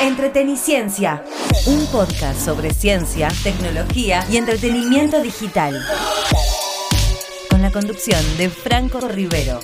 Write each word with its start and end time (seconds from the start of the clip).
Entreteniciencia, 0.00 1.24
un 1.66 1.84
podcast 1.86 2.40
sobre 2.40 2.72
ciencia, 2.72 3.28
tecnología 3.42 4.24
y 4.30 4.36
entretenimiento 4.36 5.20
digital. 5.20 5.74
Con 7.50 7.62
la 7.62 7.72
conducción 7.72 8.20
de 8.38 8.48
Franco 8.48 9.00
Rivero. 9.00 9.58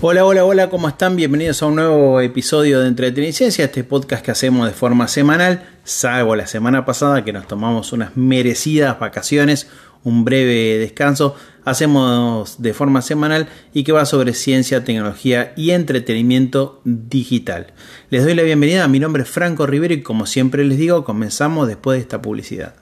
Hola, 0.00 0.24
hola, 0.24 0.44
hola, 0.44 0.68
¿cómo 0.68 0.88
están? 0.88 1.14
Bienvenidos 1.14 1.62
a 1.62 1.66
un 1.66 1.76
nuevo 1.76 2.20
episodio 2.20 2.80
de 2.80 2.88
Entreteniciencia, 2.88 3.66
este 3.66 3.84
podcast 3.84 4.24
que 4.24 4.32
hacemos 4.32 4.66
de 4.66 4.74
forma 4.74 5.06
semanal, 5.06 5.62
salvo 5.84 6.34
la 6.34 6.48
semana 6.48 6.84
pasada 6.84 7.24
que 7.24 7.32
nos 7.32 7.46
tomamos 7.46 7.92
unas 7.92 8.16
merecidas 8.16 8.98
vacaciones, 8.98 9.68
un 10.02 10.24
breve 10.24 10.78
descanso, 10.78 11.36
hacemos 11.64 12.60
de 12.60 12.74
forma 12.74 13.02
semanal 13.02 13.48
y 13.72 13.84
que 13.84 13.92
va 13.92 14.04
sobre 14.04 14.34
ciencia, 14.34 14.84
tecnología 14.84 15.52
y 15.56 15.70
entretenimiento 15.70 16.80
digital. 16.84 17.72
Les 18.10 18.24
doy 18.24 18.34
la 18.34 18.42
bienvenida, 18.42 18.88
mi 18.88 18.98
nombre 18.98 19.22
es 19.22 19.28
Franco 19.28 19.66
Rivero 19.66 19.94
y 19.94 20.02
como 20.02 20.26
siempre 20.26 20.64
les 20.64 20.78
digo, 20.78 21.04
comenzamos 21.04 21.68
después 21.68 21.96
de 21.96 22.02
esta 22.02 22.22
publicidad. 22.22 22.81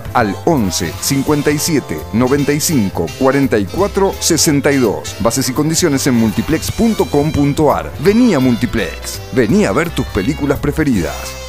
al 0.13 0.35
11 0.45 0.93
57 0.99 1.97
95 2.13 3.05
44 3.19 4.13
62. 4.19 5.15
Bases 5.19 5.49
y 5.49 5.53
condiciones 5.53 6.07
en 6.07 6.15
multiplex.com.ar. 6.15 7.91
Vení 7.99 8.33
a 8.33 8.39
Multiplex. 8.39 9.21
Vení 9.33 9.65
a 9.65 9.71
ver 9.71 9.89
tus 9.89 10.05
películas 10.07 10.59
preferidas. 10.59 11.41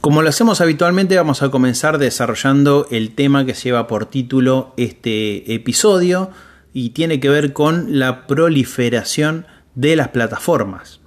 Como 0.00 0.22
lo 0.22 0.28
hacemos 0.28 0.60
habitualmente, 0.60 1.16
vamos 1.16 1.42
a 1.42 1.50
comenzar 1.50 1.98
desarrollando 1.98 2.86
el 2.90 3.14
tema 3.14 3.44
que 3.44 3.54
lleva 3.54 3.88
por 3.88 4.06
título 4.06 4.72
este 4.76 5.52
episodio 5.52 6.30
y 6.72 6.90
tiene 6.90 7.18
que 7.18 7.28
ver 7.28 7.52
con 7.52 7.98
la 7.98 8.26
proliferación 8.26 9.46
de 9.74 9.96
las 9.96 10.08
plataformas. 10.08 11.00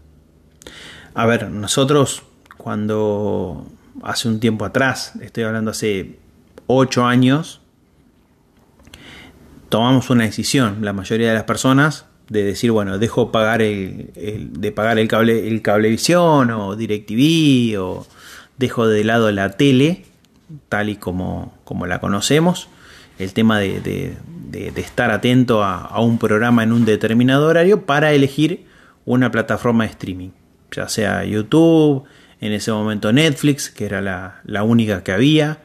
A 1.14 1.26
ver, 1.26 1.50
nosotros 1.50 2.24
cuando 2.58 3.66
hace 4.04 4.28
un 4.28 4.40
tiempo 4.40 4.66
atrás, 4.66 5.14
estoy 5.22 5.44
hablando 5.44 5.72
hace 5.72 6.20
8 6.68 7.06
años, 7.06 7.62
tomamos 9.70 10.10
una 10.10 10.26
decisión, 10.26 10.80
la 10.82 10.94
mayoría 10.94 11.30
de 11.30 11.34
las 11.34 11.44
personas, 11.44 12.06
de 12.30 12.44
decir, 12.44 12.72
bueno, 12.72 12.98
dejo 12.98 13.32
pagar 13.32 13.62
el, 13.62 14.10
de 14.14 14.72
pagar 14.72 15.00
el 15.00 15.08
cable, 15.08 15.48
el 15.48 15.62
cablevisión 15.62 16.52
o 16.52 16.76
DirecTV 16.76 17.78
o 17.82 18.08
dejo 18.58 18.88
de 18.88 19.04
lado 19.04 19.32
la 19.32 19.58
tele, 19.58 20.06
tal 20.70 20.90
y 20.90 20.96
como, 20.96 21.58
como 21.66 21.88
la 21.88 22.00
conocemos, 22.00 22.70
el 23.20 23.34
tema 23.34 23.60
de, 23.60 24.16
estar 24.76 25.12
atento 25.12 25.64
a, 25.64 25.82
a, 25.82 26.00
un 26.02 26.18
programa 26.18 26.64
en 26.64 26.72
un 26.72 26.86
determinado 26.86 27.48
horario 27.48 27.86
para 27.86 28.14
elegir 28.14 28.66
una 29.06 29.30
plataforma 29.30 29.84
de 29.84 29.90
streaming, 29.90 30.30
ya 30.72 30.88
sea 30.88 31.26
YouTube, 31.26 32.06
en 32.42 32.54
ese 32.54 32.72
momento 32.72 33.14
Netflix, 33.14 33.70
que 33.70 33.86
era 33.86 34.02
la, 34.02 34.64
única 34.64 35.04
que 35.04 35.12
había. 35.12 35.60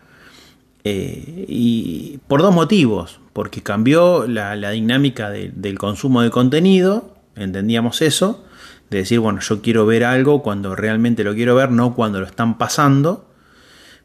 Eh, 0.85 1.47
y 1.49 2.19
por 2.29 2.43
dos 2.43 2.55
motivos, 2.55 3.19
porque 3.33 3.63
cambió 3.63 4.27
la, 4.29 4.55
dinámica 4.71 5.31
del 5.31 5.79
consumo 5.79 6.23
de 6.23 6.31
contenido, 6.31 7.15
entendíamos 7.35 8.03
eso, 8.03 8.45
de 8.91 8.99
decir, 8.99 9.19
bueno, 9.19 9.41
yo 9.41 9.63
quiero 9.63 9.87
ver 9.87 10.05
algo 10.05 10.43
cuando 10.43 10.77
realmente 10.77 11.25
lo 11.25 11.35
quiero 11.35 11.55
ver, 11.55 11.71
no 11.73 11.95
cuando 11.95 12.21
lo 12.21 12.27
están 12.27 12.59
pasando, 12.59 13.27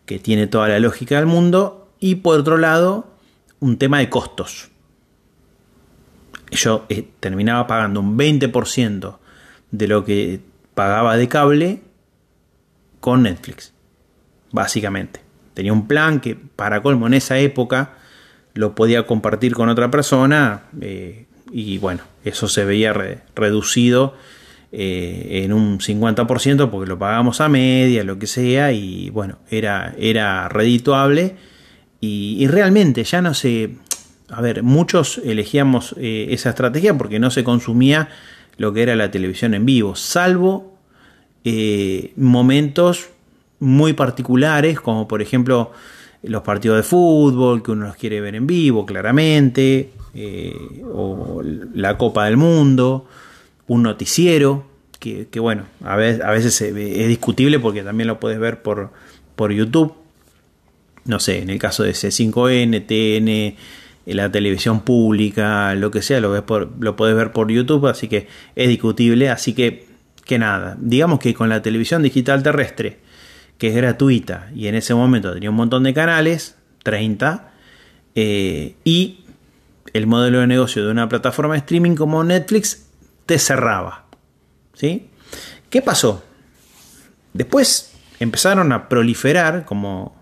que 0.06 0.18
tiene 0.18 0.48
toda 0.48 0.70
la 0.70 0.80
lógica 0.80 1.18
del 1.18 1.28
mundo, 1.28 1.90
y 2.00 2.16
por 2.16 2.40
otro 2.40 2.58
lado, 2.58 3.06
un 3.60 3.78
tema 3.78 4.00
de 4.00 4.10
costos. 4.10 4.70
Yo 6.52 6.86
eh, 6.90 7.08
terminaba 7.20 7.68
pagando 7.68 8.00
un 8.00 8.18
20% 8.18 9.18
de 9.72 9.88
lo 9.88 10.04
que 10.04 10.40
pagaba 10.74 11.16
de 11.16 11.28
cable 11.28 11.82
con 13.02 13.24
Netflix, 13.24 13.74
básicamente. 14.52 15.20
Tenía 15.54 15.74
un 15.74 15.88
plan 15.88 16.22
que 16.22 16.36
para 16.36 16.82
colmo 16.82 17.08
en 17.08 17.16
esa 17.16 17.38
época 17.38 17.96
lo 18.54 18.74
podía 18.76 19.06
compartir 19.06 19.54
con 19.54 19.68
otra 19.68 19.92
persona 19.92 20.64
eh, 20.80 21.26
y 21.52 21.78
bueno, 21.80 22.04
eso 22.24 22.48
se 22.48 22.64
veía 22.64 22.94
reducido 23.36 24.16
eh, 24.72 25.42
en 25.44 25.52
un 25.52 25.80
50% 25.80 26.70
porque 26.70 26.90
lo 26.90 26.98
pagábamos 26.98 27.42
a 27.42 27.50
media, 27.50 28.06
lo 28.06 28.18
que 28.18 28.28
sea, 28.28 28.72
y 28.72 29.10
bueno, 29.10 29.40
era, 29.50 29.94
era 29.98 30.48
redituable 30.48 31.36
y, 32.00 32.48
realmente 32.48 33.04
ya 33.04 33.22
no 33.22 33.34
se... 33.34 33.76
A 34.30 34.42
ver, 34.42 34.64
muchos 34.64 35.20
elegíamos 35.26 35.94
eh, 35.98 36.28
esa 36.30 36.52
estrategia 36.52 36.98
porque 36.98 37.20
no 37.20 37.30
se 37.32 37.44
consumía 37.44 38.08
lo 38.58 38.74
que 38.74 38.82
era 38.84 38.96
la 38.96 39.12
televisión 39.12 39.54
en 39.54 39.66
vivo, 39.66 39.96
salvo 39.96 40.71
eh, 41.44 42.14
momentos 42.18 43.10
muy 43.60 43.94
particulares, 43.94 44.80
como 44.80 45.08
por 45.08 45.22
ejemplo 45.22 45.72
los 46.24 46.44
partidos 46.44 46.78
de 46.78 46.84
fútbol, 46.84 47.64
que 47.64 47.72
uno 47.72 47.88
los 47.88 47.96
quiere 47.96 48.22
ver 48.22 48.36
en 48.36 48.46
vivo, 48.46 48.86
claramente, 48.86 49.92
eh, 50.14 50.54
o 50.94 51.42
la 51.44 51.98
Copa 51.98 52.26
del 52.26 52.38
Mundo, 52.38 53.08
un 53.68 53.84
noticiero, 53.84 54.66
que, 55.00 55.40
bueno, 55.40 55.64
a 55.84 55.96
veces, 55.96 56.62
es 56.62 57.08
discutible 57.08 57.58
porque 57.58 57.82
también 57.82 58.08
lo 58.08 58.20
puedes 58.20 58.40
ver 58.40 58.62
por, 58.62 58.92
por 59.36 59.52
YouTube. 59.52 59.96
No 61.06 61.20
sé, 61.20 61.40
en 61.40 61.50
el 61.50 61.58
caso 61.58 61.82
de 61.82 61.94
C5N, 61.94 62.86
TN, 62.86 63.58
la 64.06 64.32
televisión 64.32 64.82
pública, 64.82 65.74
lo 65.74 65.90
que 65.90 66.04
sea, 66.04 66.20
lo, 66.20 66.30
ves 66.30 66.44
por, 66.44 66.70
lo 66.80 66.96
puedes 66.96 67.16
ver 67.16 67.32
por 67.32 67.50
YouTube, 67.50 67.88
así 67.88 68.08
que 68.08 68.28
es 68.56 68.70
discutible. 68.70 69.30
Así 69.30 69.54
que 69.54 69.88
que 70.26 70.40
nada. 70.40 70.78
Digamos 70.80 71.20
que 71.20 71.34
con 71.34 71.50
la 71.50 71.62
televisión 71.62 72.04
digital 72.04 72.44
terrestre, 72.44 73.00
que 73.58 73.68
es 73.70 73.76
gratuita 73.76 74.50
y 74.56 74.68
en 74.68 74.76
ese 74.76 74.94
momento 74.94 75.34
tenía 75.34 75.50
un 75.50 75.56
montón 75.56 75.84
de 75.84 75.94
canales, 75.94 76.56
30, 76.84 77.52
eh, 78.16 78.76
y 78.84 79.26
el 79.94 80.08
modelo 80.08 80.40
de 80.40 80.48
negocio 80.48 80.86
de 80.86 80.92
una 80.92 81.10
plataforma 81.10 81.54
de 81.54 81.60
streaming 81.60 81.96
como 81.96 82.24
Netflix 82.24 82.88
te 83.26 83.38
cerraba. 83.40 84.06
¿sí? 84.74 85.10
¿Qué 85.70 85.82
pasó? 85.82 86.24
Después 87.34 87.94
empezaron 88.20 88.72
a 88.72 88.90
proliferar, 88.90 89.66
como, 89.66 90.16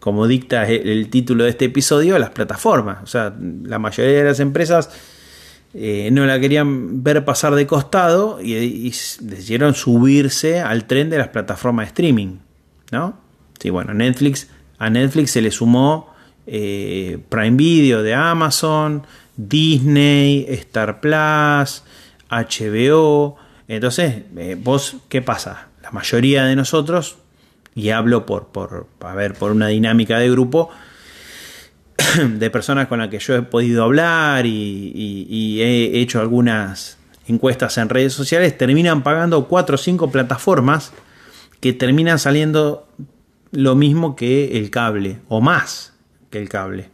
como 0.00 0.26
dicta 0.26 0.68
el 0.68 1.08
título 1.10 1.44
de 1.44 1.50
este 1.50 1.66
episodio, 1.66 2.18
las 2.18 2.30
plataformas. 2.30 3.02
O 3.02 3.06
sea, 3.06 3.34
la 3.64 3.78
mayoría 3.78 4.18
de 4.18 4.24
las 4.24 4.40
empresas 4.40 4.90
eh, 5.76 6.08
no 6.12 6.24
la 6.24 6.38
querían 6.38 7.02
ver 7.02 7.24
pasar 7.24 7.56
de 7.56 7.66
costado 7.66 8.40
y, 8.40 8.90
decidieron 9.20 9.74
subirse 9.74 10.60
al 10.60 10.84
tren 10.86 11.10
de 11.10 11.18
las 11.18 11.28
plataformas 11.28 11.86
de 11.86 11.88
streaming, 11.88 12.36
¿no? 12.92 13.18
Sí, 13.58 13.70
bueno, 13.70 13.92
Netflix, 13.92 14.48
a 14.78 14.88
Netflix 14.88 15.32
se 15.32 15.42
le 15.42 15.50
sumó 15.50 16.14
eh, 16.46 17.18
Prime 17.28 17.56
Video 17.56 18.02
de 18.04 18.14
Amazon, 18.14 19.04
Disney, 19.36 20.46
Star 20.48 21.00
Plus, 21.00 21.82
HBO. 22.30 23.36
Entonces, 23.66 24.22
eh, 24.36 24.56
vos, 24.56 24.98
¿qué 25.08 25.22
pasa? 25.22 25.68
La 25.82 25.90
mayoría 25.90 26.44
de 26.44 26.54
nosotros, 26.54 27.16
y 27.74 27.90
hablo 27.90 28.26
por, 28.26 28.48
por, 28.48 28.86
ver, 29.16 29.34
por 29.34 29.50
una 29.50 29.68
dinámica 29.68 30.18
de 30.18 30.30
grupo, 30.30 30.70
de 32.38 32.50
personas 32.50 32.88
con 32.88 32.98
las 32.98 33.08
que 33.08 33.18
yo 33.18 33.36
he 33.36 33.42
podido 33.42 33.84
hablar 33.84 34.46
y, 34.46 35.60
he 35.60 36.00
hecho 36.00 36.20
algunas 36.20 36.98
encuestas 37.26 37.78
en 37.78 37.88
redes 37.88 38.12
sociales, 38.12 38.56
terminan 38.58 39.02
pagando 39.02 39.46
4 39.46 39.74
o 39.74 39.78
5 39.78 40.10
plataformas 40.10 40.92
que 41.60 41.72
terminan 41.72 42.18
saliendo 42.18 42.88
lo 43.52 43.74
mismo 43.74 44.16
que 44.16 44.58
el 44.58 44.70
cable 44.70 45.20
o 45.28 45.40
más 45.40 45.94
que 46.30 46.38
el 46.38 46.48
cable. 46.48 46.90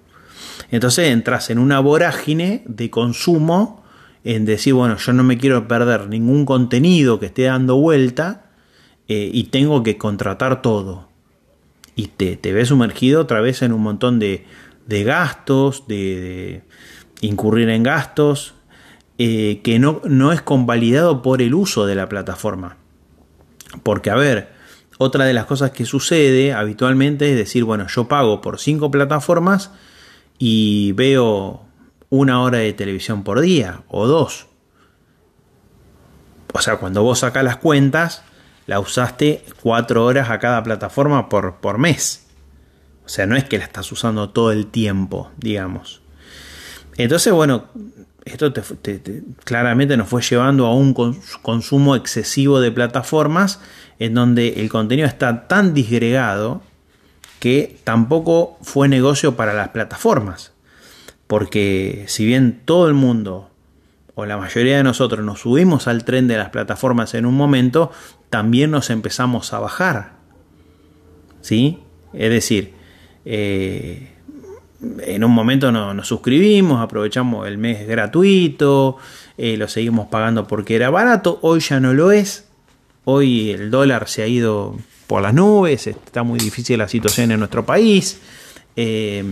Entonces 0.70 1.08
entras 1.08 1.50
en 1.50 1.58
una 1.58 1.80
vorágine 1.80 2.62
de 2.66 2.90
consumo 2.90 3.82
en 4.22 4.44
decir, 4.44 4.74
bueno, 4.74 4.96
yo 4.98 5.12
no 5.12 5.24
me 5.24 5.38
quiero 5.38 5.66
perder 5.66 6.08
ningún 6.08 6.44
contenido 6.44 7.18
que 7.18 7.26
esté 7.26 7.44
dando 7.44 7.76
vuelta 7.76 8.50
eh, 9.08 9.30
y 9.32 9.44
tengo 9.44 9.82
que 9.82 9.96
contratar 9.96 10.62
todo. 10.62 11.08
Y 11.96 12.08
te, 12.08 12.36
te 12.36 12.52
ves 12.52 12.68
sumergido 12.68 13.22
otra 13.22 13.40
vez 13.40 13.62
en 13.62 13.72
un 13.72 13.82
montón 13.82 14.18
de, 14.18 14.44
de 14.86 15.04
gastos, 15.04 15.86
de, 15.86 16.62
incurrir 17.20 17.68
en 17.68 17.82
gastos. 17.82 18.54
eh, 19.18 19.60
que 19.62 19.78
no, 19.78 20.00
no 20.04 20.32
es 20.32 20.40
convalidado 20.40 21.20
por 21.20 21.42
el 21.42 21.52
uso 21.52 21.84
de 21.84 21.94
la 21.94 22.08
plataforma. 22.08 22.78
Porque, 23.82 24.08
a 24.08 24.14
ver, 24.14 24.52
otra 25.02 25.24
de 25.24 25.32
las 25.32 25.46
cosas 25.46 25.70
que 25.70 25.84
sucede 25.84 26.52
habitualmente 26.52 27.30
es 27.30 27.36
decir, 27.36 27.64
bueno, 27.64 27.86
yo 27.86 28.08
pago 28.08 28.40
por 28.40 28.58
cinco 28.58 28.90
plataformas 28.90 29.70
y 30.38 30.92
veo 30.92 31.62
una 32.10 32.42
hora 32.42 32.58
de 32.58 32.72
televisión 32.72 33.22
por 33.22 33.40
día 33.40 33.82
o 33.88 34.06
dos. 34.06 34.46
O 36.52 36.60
sea, 36.60 36.76
cuando 36.76 37.02
vos 37.02 37.20
sacas 37.20 37.44
las 37.44 37.56
cuentas, 37.56 38.22
la 38.66 38.80
usaste 38.80 39.44
cuatro 39.62 40.04
horas 40.04 40.30
a 40.30 40.38
cada 40.38 40.62
plataforma 40.62 41.28
por, 41.28 41.56
por 41.56 41.78
mes. 41.78 42.26
O 43.10 43.12
sea, 43.12 43.26
no 43.26 43.34
es 43.34 43.42
que 43.42 43.58
la 43.58 43.64
estás 43.64 43.90
usando 43.90 44.30
todo 44.30 44.52
el 44.52 44.68
tiempo, 44.68 45.32
digamos. 45.36 46.00
Entonces, 46.96 47.32
bueno, 47.32 47.64
esto 48.24 48.52
claramente 49.42 49.96
nos 49.96 50.08
fue 50.08 50.22
llevando 50.22 50.66
a 50.66 50.76
un 50.76 50.94
consumo 51.42 51.96
excesivo 51.96 52.60
de 52.60 52.70
plataformas 52.70 53.58
en 53.98 54.14
donde 54.14 54.60
el 54.60 54.68
contenido 54.68 55.08
está 55.08 55.48
tan 55.48 55.74
disgregado 55.74 56.62
que 57.40 57.80
tampoco 57.82 58.56
fue 58.62 58.86
negocio 58.86 59.34
para 59.34 59.54
las 59.54 59.70
plataformas. 59.70 60.52
Porque 61.26 62.04
si 62.06 62.24
bien 62.24 62.62
todo 62.64 62.86
el 62.86 62.94
mundo 62.94 63.50
o 64.14 64.24
la 64.24 64.36
mayoría 64.36 64.76
de 64.76 64.84
nosotros 64.84 65.24
nos 65.24 65.40
subimos 65.40 65.88
al 65.88 66.04
tren 66.04 66.28
de 66.28 66.36
las 66.36 66.50
plataformas 66.50 67.14
en 67.14 67.26
un 67.26 67.34
momento, 67.34 67.90
también 68.28 68.70
nos 68.70 68.88
empezamos 68.88 69.52
a 69.52 69.58
bajar. 69.58 70.12
¿Sí? 71.40 71.80
Es 72.12 72.30
decir, 72.30 72.78
eh, 73.24 74.08
en 75.02 75.24
un 75.24 75.32
momento 75.32 75.70
nos 75.72 76.08
suscribimos, 76.08 76.80
aprovechamos 76.80 77.46
el 77.46 77.58
mes 77.58 77.86
gratuito, 77.86 78.96
eh, 79.36 79.56
lo 79.56 79.68
seguimos 79.68 80.08
pagando 80.08 80.46
porque 80.46 80.76
era 80.76 80.90
barato, 80.90 81.38
hoy 81.42 81.60
ya 81.60 81.80
no 81.80 81.92
lo 81.92 82.12
es, 82.12 82.48
hoy 83.04 83.50
el 83.50 83.70
dólar 83.70 84.08
se 84.08 84.22
ha 84.22 84.26
ido 84.26 84.76
por 85.06 85.22
las 85.22 85.34
nubes, 85.34 85.86
está 85.86 86.22
muy 86.22 86.38
difícil 86.38 86.78
la 86.78 86.88
situación 86.88 87.30
en 87.30 87.40
nuestro 87.40 87.66
país, 87.66 88.20
eh, 88.76 89.22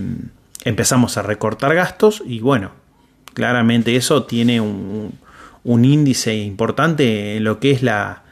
empezamos 0.65 1.17
a 1.17 1.23
recortar 1.23 1.75
gastos 1.75 2.23
y 2.27 2.41
bueno, 2.41 2.73
claramente 3.33 3.97
eso 3.97 4.25
tiene 4.25 4.61
un, 4.61 5.17
índice 5.65 6.35
importante 6.35 7.37
en 7.37 7.45
lo 7.45 7.61
que 7.61 7.71
es 7.71 7.83
la, 7.83 8.25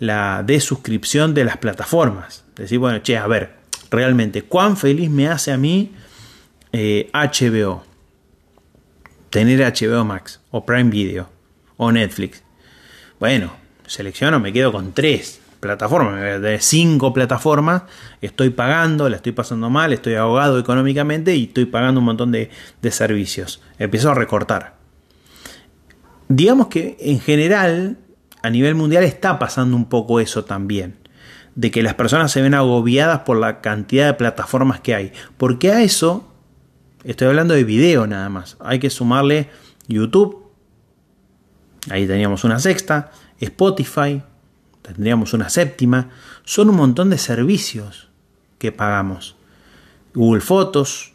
la 0.00 0.42
desuscripción 0.42 1.34
de 1.34 1.44
las 1.44 1.58
plataformas. 1.58 2.44
Decir, 2.56 2.78
bueno, 2.78 2.98
che, 3.00 3.18
a 3.18 3.26
ver, 3.26 3.57
realmente, 3.90 4.42
¿cuán 4.42 4.76
feliz 4.76 5.10
me 5.10 5.28
hace 5.28 5.52
a 5.52 5.56
mí 5.58 5.92
HBO, 6.72 7.82
eh, 7.82 7.88
tener 9.30 9.60
HBO 9.60 10.04
Max 10.04 10.40
o 10.50 10.64
Prime 10.64 10.90
Video 10.90 11.28
o 11.76 11.92
Netflix. 11.92 12.42
Bueno, 13.18 13.52
selecciono, 13.86 14.40
me 14.40 14.52
quedo 14.52 14.72
con 14.72 14.92
tres 14.92 15.40
plataformas, 15.60 16.40
de 16.40 16.60
cinco 16.60 17.12
plataformas, 17.12 17.82
estoy 18.20 18.50
pagando, 18.50 19.08
la 19.08 19.16
estoy 19.16 19.32
pasando 19.32 19.70
mal, 19.70 19.92
estoy 19.92 20.14
ahogado 20.14 20.58
económicamente 20.58 21.34
y 21.34 21.44
estoy 21.44 21.64
pagando 21.64 22.00
un 22.00 22.06
montón 22.06 22.30
de, 22.30 22.50
de 22.80 22.90
servicios. 22.90 23.60
Empiezo 23.78 24.10
a 24.10 24.14
recortar. 24.14 24.76
Digamos 26.28 26.68
que 26.68 26.96
en 27.00 27.20
general, 27.20 27.96
a 28.42 28.50
nivel 28.50 28.74
mundial, 28.74 29.02
está 29.02 29.38
pasando 29.38 29.76
un 29.76 29.88
poco 29.88 30.20
eso 30.20 30.44
también 30.44 30.97
de 31.58 31.70
que 31.70 31.82
las 31.82 31.94
personas 31.94 32.30
se 32.30 32.40
ven 32.40 32.54
agobiadas 32.54 33.20
por 33.20 33.36
la 33.36 33.60
cantidad 33.60 34.06
de 34.06 34.14
plataformas 34.14 34.80
que 34.80 34.94
hay. 34.94 35.12
Porque 35.36 35.72
a 35.72 35.82
eso 35.82 36.28
Estoy 37.04 37.28
hablando 37.28 37.54
de 37.54 37.64
video 37.64 38.06
nada 38.06 38.28
más. 38.28 38.56
Hay 38.60 38.78
que 38.78 38.90
sumarle 38.90 39.48
YouTube. 39.86 40.44
Ahí 41.90 42.06
teníamos 42.06 42.44
una 42.44 42.58
sexta. 42.58 43.12
Spotify. 43.40 44.22
Tendríamos 44.82 45.32
una 45.32 45.48
séptima. 45.48 46.10
Son 46.44 46.68
un 46.68 46.76
montón 46.76 47.10
de 47.10 47.18
servicios 47.18 48.08
que 48.58 48.72
pagamos. 48.72 49.36
Google 50.12 50.40
Fotos. 50.40 51.14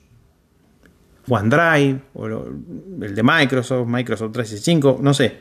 OneDrive. 1.28 2.02
O 2.14 2.28
el 2.28 3.14
de 3.14 3.24
Microsoft. 3.24 3.88
Microsoft 3.88 4.32
365. 4.32 5.00
No 5.02 5.14
sé. 5.14 5.40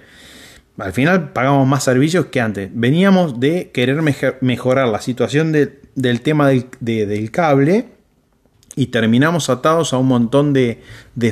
Al 0.78 0.92
final 0.92 1.32
pagamos 1.32 1.66
más 1.66 1.84
servicios 1.84 2.26
que 2.26 2.40
antes. 2.40 2.70
Veníamos 2.72 3.40
de 3.40 3.70
querer 3.72 4.00
mejorar 4.40 4.88
la 4.88 5.00
situación 5.00 5.52
del 5.52 6.20
tema 6.22 6.48
del 6.48 7.30
cable 7.30 7.88
y 8.74 8.86
terminamos 8.86 9.50
atados 9.50 9.92
a 9.92 9.98
un 9.98 10.08
montón 10.08 10.52
de, 10.52 10.82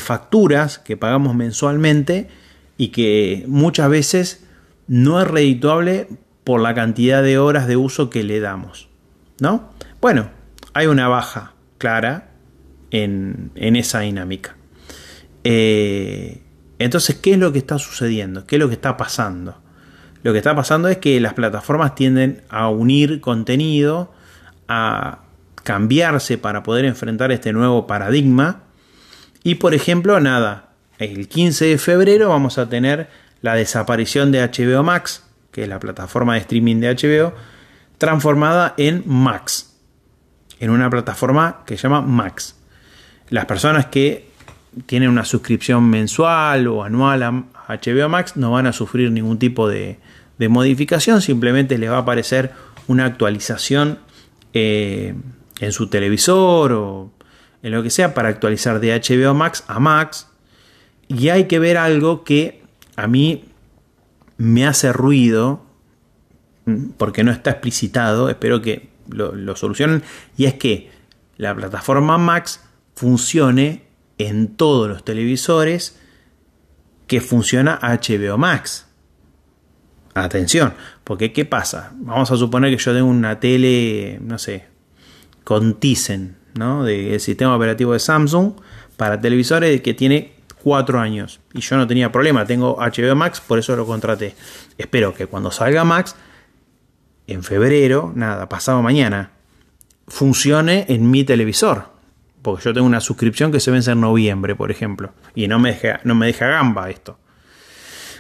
facturas 0.01 0.79
que 0.79 0.97
pagamos 0.97 1.35
mensualmente 1.35 2.29
y 2.77 2.89
que 2.89 3.45
muchas 3.47 3.89
veces 3.89 4.45
no 4.87 5.21
es 5.21 5.29
redituable 5.29 6.09
por 6.45 6.61
la 6.61 6.75
cantidad 6.75 7.23
de 7.23 7.39
horas 7.39 7.67
de 7.67 7.77
uso 7.77 8.11
que 8.11 8.25
le 8.25 8.41
damos. 8.41 8.89
¿No? 9.41 9.71
Bueno, 10.01 10.31
hay 10.75 10.87
una 10.87 11.09
baja 11.09 11.55
clara 11.79 12.31
en, 12.91 13.53
esa 13.55 14.01
dinámica. 14.01 14.57
Eh, 15.45 16.43
entonces, 16.81 17.17
¿qué 17.17 17.33
es 17.33 17.39
lo 17.39 17.53
que 17.53 17.59
está 17.59 17.79
sucediendo? 17.79 18.47
¿Qué 18.47 18.57
es 18.57 18.61
lo 18.61 18.69
que 18.69 18.75
está 18.75 18.97
pasando? 18.97 19.61
Lo 20.23 20.33
que 20.33 20.39
está 20.39 20.57
pasando 20.57 20.89
es 20.89 20.97
que 20.97 21.21
las 21.21 21.35
plataformas 21.35 21.95
tienden 21.95 22.43
a 22.49 22.71
unir 22.71 23.21
contenido, 23.21 24.15
a 24.67 25.19
cambiarse 25.63 26.39
para 26.39 26.63
poder 26.63 26.87
enfrentar 26.87 27.33
este 27.33 27.53
nuevo 27.53 27.87
paradigma. 27.87 28.63
Y 29.43 29.57
por 29.57 29.75
ejemplo, 29.75 30.19
nada, 30.21 30.71
el 30.99 31.29
15 31.29 31.67
de 31.67 31.77
febrero 31.77 32.31
vamos 32.31 32.57
a 32.57 32.71
tener 32.71 33.11
la 33.43 33.57
desaparición 33.57 34.33
de 34.33 34.41
HBO 34.41 34.83
Max, 34.83 35.25
que 35.53 35.65
es 35.65 35.69
la 35.69 35.81
plataforma 35.81 36.33
de 36.33 36.41
streaming 36.41 36.77
de 36.77 36.95
HBO, 36.95 37.35
transformada 37.99 38.73
en 38.79 39.03
Max, 39.05 39.77
en 40.61 40.71
una 40.71 40.89
plataforma 40.89 41.63
que 41.67 41.77
se 41.77 41.83
llama 41.83 42.01
Max. 42.01 42.57
Las 43.29 43.45
personas 43.45 43.85
que 43.85 44.30
tienen 44.87 45.09
una 45.09 45.25
suscripción 45.25 45.89
mensual 45.91 46.67
o 46.69 46.85
anual 46.85 47.23
a 47.23 47.45
HBO 47.69 48.09
Max 48.09 48.37
no 48.37 48.53
van 48.53 48.67
a 48.67 48.73
sufrir 48.73 49.11
ningún 49.11 49.39
tipo 49.39 49.69
de, 49.69 49.99
modificación, 50.39 51.21
simplemente 51.21 51.77
les 51.77 51.91
va 51.91 51.97
a 51.97 52.01
aparecer 52.01 52.53
una 52.87 53.05
actualización 53.05 53.99
eh, 54.55 55.15
en 55.61 55.73
su 55.73 55.89
televisor 55.89 56.73
o 56.73 57.13
en 57.63 57.73
lo 57.73 57.83
que 57.83 57.91
sea 57.91 58.15
para 58.15 58.31
actualizar 58.31 58.81
de 58.81 58.99
HBO 58.99 59.35
Max 59.35 59.65
a 59.67 59.79
Max. 59.81 60.29
Y 61.09 61.29
hay 61.29 61.45
que 61.45 61.59
ver 61.59 61.77
algo 61.77 62.25
que 62.25 62.63
a 62.97 63.07
mí 63.07 63.45
me 64.39 64.67
hace 64.67 64.93
ruido, 64.93 65.63
porque 66.97 67.25
no 67.25 67.33
está 67.33 67.51
explicitado, 67.51 68.31
espero 68.31 68.63
que 68.63 68.89
lo, 69.11 69.57
solucionen, 69.57 70.03
y 70.37 70.47
es 70.47 70.55
que 70.55 70.91
la 71.37 71.55
plataforma 71.55 72.17
Max 72.17 72.63
funcione 72.95 73.90
en 74.29 74.57
todos 74.57 74.89
los 74.89 75.05
televisores 75.05 75.99
que 77.07 77.21
funciona 77.21 77.79
HBO 77.83 78.37
Max. 78.37 78.87
Atención, 80.15 80.75
porque 81.05 81.33
¿qué 81.33 81.45
pasa? 81.45 81.93
Vamos 81.97 82.31
a 82.31 82.37
suponer 82.37 82.71
que 82.71 82.83
yo 82.83 82.93
tengo 82.93 83.09
una 83.09 83.41
tele, 83.41 84.19
no 84.23 84.39
sé, 84.39 84.67
con 85.45 85.81
Tizen, 85.81 86.37
¿no? 86.55 86.85
del 86.85 87.19
sistema 87.21 87.57
operativo 87.57 87.95
de 87.95 87.99
Samsung 87.99 88.53
para 88.97 89.21
televisores 89.21 89.81
que 89.81 89.95
tiene 89.95 90.35
4 90.63 91.01
años. 91.01 91.41
Y 91.55 91.61
yo 91.61 91.77
no 91.77 91.87
tenía 91.87 92.13
problema, 92.13 92.45
tengo 92.45 92.77
HBO 92.77 93.17
Max, 93.17 93.41
por 93.41 93.59
eso 93.59 93.75
lo 93.75 93.87
contraté. 93.87 94.35
Espero 94.77 95.15
que 95.15 95.27
cuando 95.27 95.51
salga 95.51 95.85
Max, 95.85 96.15
en 97.27 97.43
febrero, 97.43 98.13
nada, 98.15 98.49
pasado 98.49 98.83
mañana, 98.83 99.31
funcione 100.07 100.85
en 100.89 101.11
mi 101.11 101.25
televisor. 101.25 102.00
Porque 102.43 102.65
yo 102.65 102.75
tengo 102.75 102.87
una 102.87 103.01
suscripción 103.01 103.53
que 103.53 103.61
se 103.61 103.71
vence 103.71 103.91
en 103.91 104.01
noviembre, 104.01 104.55
por 104.55 104.71
ejemplo. 104.71 105.13
Y 105.35 105.49
no 105.49 105.59
me 105.59 105.73
deja, 105.73 106.01
no 106.05 106.15
me 106.15 106.27
deja 106.27 106.47
gamba 106.47 106.91
esto. 106.91 107.19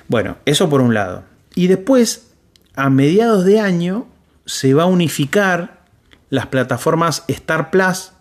Bueno, 0.08 0.36
eso 0.44 0.68
por 0.68 0.80
un 0.80 0.92
lado. 0.92 1.24
Y 1.54 1.68
después, 1.68 2.32
a 2.74 2.90
mediados 2.90 3.44
de 3.44 3.60
año, 3.60 4.06
se 4.44 4.74
va 4.74 4.84
a 4.84 4.86
unificar 4.86 5.84
las 6.28 6.46
plataformas 6.46 7.24
Star 7.28 7.70
Plus 7.70 8.12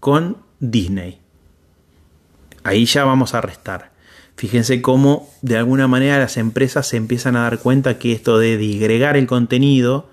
con 0.00 0.38
Disney. 0.58 1.20
Ahí 2.62 2.84
ya 2.84 3.04
vamos 3.04 3.34
a 3.34 3.40
restar. 3.40 3.90
Fíjense 4.36 4.80
cómo 4.80 5.28
de 5.42 5.58
alguna 5.58 5.86
manera 5.86 6.18
las 6.18 6.38
empresas 6.38 6.86
se 6.86 6.96
empiezan 6.96 7.36
a 7.36 7.42
dar 7.42 7.58
cuenta 7.58 7.98
que 7.98 8.12
esto 8.12 8.38
de 8.38 8.56
digregar 8.56 9.16
el 9.16 9.26
contenido 9.26 10.08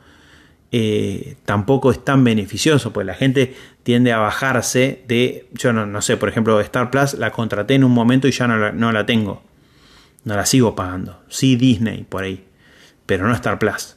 eh, 0.74 1.38
tampoco 1.46 1.92
es 1.92 2.04
tan 2.04 2.26
beneficioso, 2.26 2.92
porque 2.92 3.06
la 3.06 3.14
gente 3.14 3.56
tiende 3.88 4.12
a 4.12 4.18
bajarse 4.18 5.02
de, 5.08 5.48
yo 5.54 5.72
no, 5.72 6.02
sé, 6.02 6.18
por 6.18 6.28
ejemplo, 6.28 6.60
Star 6.60 6.92
Plus 6.92 7.14
la 7.14 7.32
contraté 7.32 7.76
en 7.76 7.86
un 7.86 7.94
momento 7.94 8.28
y 8.28 8.32
ya 8.32 8.46
no 8.46 8.58
la, 8.58 8.74
no 8.74 8.92
la 8.92 9.06
tengo, 9.06 9.44
no 10.26 10.36
la 10.36 10.46
sigo 10.46 10.76
pagando. 10.76 11.22
Sí 11.30 11.56
Disney 11.56 12.04
por 12.04 12.26
ahí, 12.26 12.44
pero 13.06 13.26
no 13.26 13.34
Star 13.34 13.60
Plus. 13.60 13.96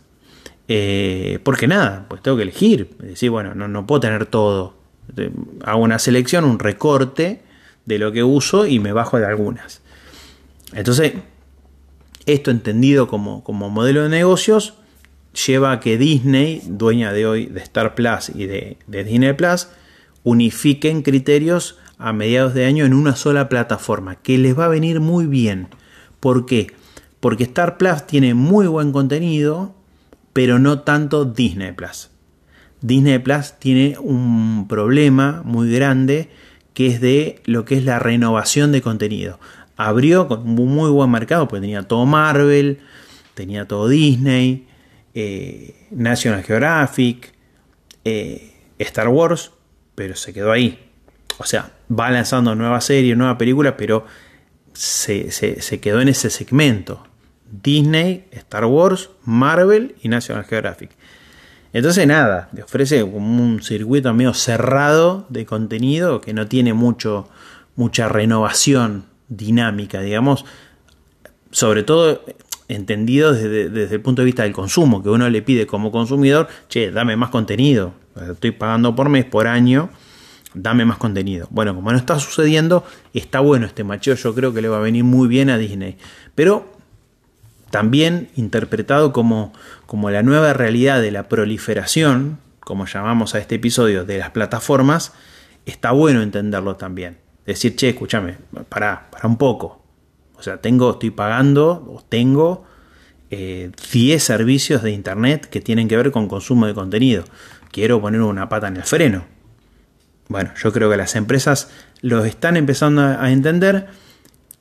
Eh, 0.69 1.41
porque 1.43 1.67
nada, 1.67 2.07
pues 2.09 2.23
tengo 2.23 2.37
que 2.37 2.45
elegir. 2.45 2.95
Decir, 3.01 3.31
bueno, 3.31 3.57
no, 3.57 3.67
no 3.67 3.85
puedo 3.85 4.03
tener 4.03 4.27
todo. 4.27 4.77
Hago 5.65 5.83
una 5.83 5.99
selección, 5.99 6.45
un 6.45 6.61
recorte 6.61 7.43
de 7.85 7.99
lo 7.99 8.13
que 8.13 8.23
uso 8.23 8.67
y 8.67 8.79
me 8.79 8.93
bajo 8.93 9.19
de 9.19 9.27
algunas. 9.27 9.83
Entonces, 10.73 11.15
Esto 12.27 12.53
entendido 12.53 13.09
como, 13.09 13.43
como 13.43 13.71
modelo 13.71 14.05
de 14.05 14.09
negocios 14.09 14.75
lleva 15.49 15.73
a 15.73 15.81
que 15.81 15.99
Disney, 15.99 16.63
dueña 16.65 17.13
de 17.13 17.27
hoy 17.27 17.47
de 17.47 17.59
Star 17.61 17.97
Plus 17.97 18.29
y 18.33 18.47
de, 18.47 18.77
de 18.87 19.03
Disney 19.03 19.33
Plus, 19.33 19.67
unifiquen 20.25 21.03
criterios 21.03 21.79
a 21.99 22.13
mediados 22.13 22.55
de 22.55 22.65
año 22.65 22.85
en 22.85 22.95
una 22.95 23.15
sola 23.15 23.49
plataforma, 23.49 24.17
que 24.17 24.39
les 24.39 24.59
va 24.59 24.67
a 24.67 24.69
venir 24.69 25.01
muy 25.01 25.27
bien. 25.27 25.69
Porque 26.19 26.75
Star 27.41 27.77
Plus 27.79 28.07
tiene 28.07 28.35
muy 28.35 28.67
buen 28.67 28.93
contenido, 28.93 29.75
pero 30.33 30.59
no 30.59 30.81
tanto 30.81 31.25
Disney 31.25 31.73
Plus. 31.73 32.11
Disney 32.81 33.19
Plus 33.19 33.55
tiene 33.59 33.97
un 33.99 34.67
problema 34.69 35.43
muy 35.45 35.71
grande 35.71 36.31
que 36.73 36.87
es 36.87 37.01
de 37.01 37.43
lo 37.45 37.65
que 37.65 37.77
es 37.77 37.85
la 37.85 37.99
renovación 37.99 38.73
de 38.73 38.81
contenido. 38.81 39.39
Abrió 39.77 40.29
con 40.29 40.49
un 40.59 40.75
muy 40.75 40.91
buen 40.91 41.11
mercado, 41.11 41.49
porque 41.49 41.63
tenía 41.63 41.83
todo 41.83 42.07
Marvel, 42.07 42.79
tenía 43.35 43.67
todo 43.67 43.89
Disney, 43.89 44.67
eh, 45.15 45.87
National 45.91 46.43
Geographic, 46.43 47.33
eh, 48.05 48.55
Star 48.79 49.09
Wars, 49.09 49.53
pero 50.01 50.17
se 50.17 50.33
quedó 50.33 50.51
ahí. 50.51 50.79
O 51.37 51.45
sea, 51.45 51.73
va 51.91 52.11
lanzando 52.11 52.55
nuevas 52.55 52.87
series, 52.87 53.19
nuevas 53.19 53.37
películas, 53.37 53.75
pero 53.77 54.07
se, 54.73 55.31
se, 55.31 55.79
quedó 55.79 56.01
en 56.01 56.09
ese 56.09 56.31
segmento. 56.31 57.07
Disney, 57.51 58.25
Star 58.31 58.65
Wars, 58.65 59.11
Marvel 59.27 59.97
y 60.01 60.09
National 60.09 60.47
Geographic. 60.47 60.89
Entonces 61.75 62.07
nada, 62.07 62.49
le 62.55 62.63
ofrece 62.63 63.03
como 63.03 63.45
un 63.45 63.63
circuito 63.63 64.15
medio 64.15 64.33
cerrado 64.33 65.27
de 65.29 65.45
contenido 65.45 66.23
que 66.23 66.33
no 66.33 66.47
tiene 66.47 66.73
mucho, 66.73 67.29
mucha 67.77 68.09
renovación 68.09 69.05
dinámica, 69.29 70.01
digamos, 70.01 70.47
sobre 71.51 71.83
todo 71.83 72.25
entendido 72.75 73.33
desde, 73.33 73.69
desde, 73.69 73.97
el 73.97 74.01
punto 74.01 74.23
de 74.23 74.27
vista 74.27 74.45
del 74.45 74.53
consumo, 74.53 75.03
que 75.03 75.09
uno 75.09 75.29
le 75.29 75.43
pide 75.43 75.67
como 75.67 75.91
consumidor, 75.91 76.49
che, 76.69 76.91
dame 76.91 77.17
más 77.17 77.31
contenido, 77.31 77.95
estoy 78.31 78.53
pagando 78.53 78.95
por 78.95 79.09
mes, 79.09 79.25
por 79.25 79.47
año, 79.47 79.91
dame 80.55 80.85
más 80.85 80.99
contenido. 80.99 81.47
Bueno, 81.51 81.75
como 81.75 81.93
no 81.93 81.99
está 81.99 82.19
sucediendo, 82.19 82.85
está 83.15 83.41
bueno 83.41 83.67
este 83.67 83.85
macheo, 83.85 84.15
yo 84.15 84.35
creo 84.35 84.53
que 84.53 84.63
le 84.63 84.69
va 84.69 84.79
a 84.79 84.81
venir 84.81 85.05
muy 85.05 85.29
bien 85.29 85.51
a 85.51 85.59
Disney. 85.59 85.97
Pero 86.35 86.73
también 87.71 88.29
interpretado 88.37 89.13
como, 89.13 89.53
como 89.87 90.11
la 90.11 90.23
nueva 90.23 90.53
realidad 90.53 91.01
de 91.01 91.11
la 91.11 91.29
proliferación, 91.29 92.39
como 92.61 92.87
llamamos 92.87 93.35
a 93.35 93.39
este 93.39 93.57
episodio, 93.57 94.05
de 94.05 94.19
las 94.19 94.31
plataformas, 94.31 95.13
está 95.67 95.93
bueno 95.93 96.23
entenderlo 96.23 96.77
también. 96.77 97.19
Decir, 97.47 97.75
che, 97.75 97.91
escúchame, 97.91 98.37
para, 98.69 99.11
para 99.11 99.27
un 99.27 99.37
poco. 99.37 99.80
O 100.41 100.43
sea, 100.43 100.57
tengo, 100.57 100.93
estoy 100.93 101.11
pagando, 101.11 101.85
o 101.87 102.03
tengo 102.09 102.65
10 103.29 103.71
eh, 103.93 104.19
servicios 104.19 104.83
de 104.83 104.91
internet 104.91 105.47
que 105.47 105.61
tienen 105.61 105.87
que 105.87 105.99
ver 105.99 106.11
con 106.11 106.29
consumo 106.29 106.67
de 106.67 106.73
contenido. 106.73 107.25
Quiero 107.71 108.01
poner 108.01 108.23
una 108.23 108.49
pata 108.49 108.69
en 108.69 108.79
el 108.79 108.83
freno. 108.83 109.27
Bueno, 110.29 110.51
yo 110.57 110.73
creo 110.73 110.89
que 110.91 110.97
las 110.97 111.15
empresas 111.15 111.71
lo 112.01 112.25
están 112.25 112.57
empezando 112.57 113.03
a 113.03 113.31
entender, 113.31 113.89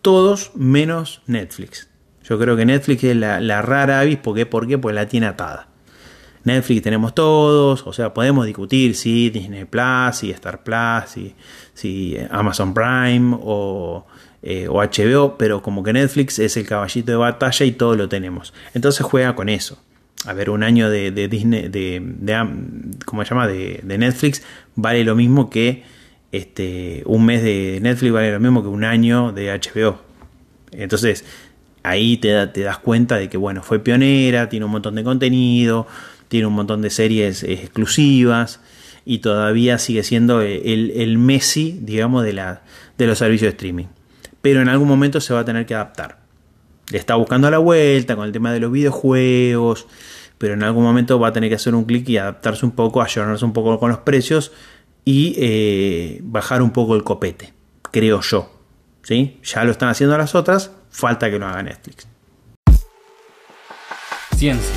todos 0.01 0.51
menos 0.53 1.21
Netflix. 1.25 1.88
Yo 2.24 2.38
creo 2.38 2.57
que 2.57 2.65
Netflix 2.65 3.05
es 3.05 3.15
la, 3.15 3.62
rara 3.62 4.01
avis, 4.01 4.17
¿por 4.17 4.36
qué? 4.36 4.45
¿por 4.45 4.67
qué? 4.67 4.77
Porque 4.77 4.95
la 4.95 5.07
tiene 5.07 5.27
atada. 5.27 5.69
Netflix 6.50 6.82
tenemos 6.82 7.13
todos, 7.13 7.86
o 7.86 7.94
sea, 7.94 8.13
podemos 8.13 8.46
discutir 8.46 8.96
si 8.96 9.29
Disney 9.29 9.65
Plus, 9.65 10.15
si 10.15 10.32
Star 10.32 10.63
Plus, 10.63 11.12
si, 11.12 11.36
si 11.74 12.18
Amazon 12.32 12.74
Prime 12.74 13.38
o, 13.41 14.06
eh, 14.41 14.68
o, 14.68 14.82
HBO, 14.82 15.38
pero 15.38 15.62
como 15.62 15.84
que 15.84 15.94
Netflix 15.94 16.39
es 16.39 16.58
el 16.58 16.65
caballito 16.65 17.12
de 17.12 17.18
batalla 17.18 17.65
y 17.65 17.72
todo 17.72 17.96
lo 17.96 18.10
tenemos. 18.10 18.53
Entonces 18.74 19.06
juega 19.06 19.36
con 19.36 19.50
eso. 19.50 19.79
A 20.25 20.34
ver, 20.34 20.50
un 20.50 20.63
año 20.63 20.89
de, 20.89 21.12
Disney, 21.29 21.70
de, 21.70 22.03
¿cómo 23.06 23.24
se 23.24 23.29
llama? 23.29 23.48
De, 23.48 23.79
de, 23.84 23.98
Netflix 23.98 24.44
vale 24.75 25.03
lo 25.03 25.15
mismo 25.15 25.50
que 25.50 25.84
este, 26.32 27.03
un 27.06 27.25
mes 27.25 27.41
de 27.41 27.79
Netflix 27.82 28.12
vale 28.12 28.32
lo 28.32 28.39
mismo 28.39 28.62
que 28.62 28.68
un 28.68 28.84
año 28.84 29.32
de 29.32 29.58
HBO. 29.58 30.00
Entonces, 30.72 31.24
ahí 31.84 32.18
te, 32.18 32.48
te, 32.48 32.62
das 32.62 32.79
cuenta 32.79 33.18
de 33.18 33.29
que, 33.29 33.38
bueno, 33.38 33.63
fue 33.63 33.79
pionera, 33.79 34.50
tiene 34.50 34.65
un 34.65 34.72
montón 34.72 34.96
de 34.96 35.03
contenido, 35.03 35.88
tiene 36.29 36.48
un 36.48 36.53
montón 36.53 36.81
de 36.81 36.89
series 36.89 37.43
exclusivas 37.43 38.62
y 39.05 39.19
todavía 39.19 39.77
sigue 39.77 40.03
siendo 40.03 40.41
el, 40.41 40.91
el 40.91 41.17
Messi, 41.17 41.79
digamos, 41.81 42.24
de, 42.24 42.33
los 43.05 43.17
servicios 43.17 43.51
de 43.51 43.55
streaming. 43.55 43.88
Pero 44.41 44.62
en 44.62 44.69
algún 44.69 44.88
momento 44.88 45.19
se 45.19 45.33
va 45.33 45.41
a 45.41 45.45
tener 45.45 45.65
que 45.65 45.75
adaptar. 45.75 46.19
Le 46.91 46.98
está 46.98 47.15
buscando 47.15 47.51
la 47.51 47.57
vuelta 47.57 48.15
con 48.15 48.25
el 48.25 48.31
tema 48.31 48.53
de 48.53 48.62
los 48.62 48.71
videojuegos, 48.71 49.88
pero 50.38 50.53
en 50.53 50.63
algún 50.63 50.83
momento 50.83 51.19
va 51.19 51.27
a 51.27 51.33
tener 51.33 51.50
que 51.50 51.55
hacer 51.55 51.75
un 51.75 51.83
clic 51.83 52.07
y 52.07 52.17
adaptarse 52.17 52.65
un 52.65 52.71
poco, 52.71 53.01
ayornarse 53.01 53.43
un 53.43 53.53
poco 53.53 53.79
con 53.79 53.89
los 53.89 54.00
precios 54.00 54.51
y 55.03 55.36
eh, 55.38 56.19
bajar 56.24 56.62
un 56.62 56.71
poco 56.71 56.95
el 56.95 57.03
copete, 57.03 57.53
creo 57.91 58.21
yo. 58.21 58.55
¿Sí? 59.03 59.39
Ya 59.43 59.63
lo 59.63 59.71
están 59.71 59.89
haciendo 59.89 60.17
las 60.17 60.36
otras, 60.36 60.71
Falta 60.89 61.29
que 61.29 61.39
no 61.39 61.48
haga 61.48 61.63
Netflix. 61.63 62.07
Ciencia, 64.36 64.75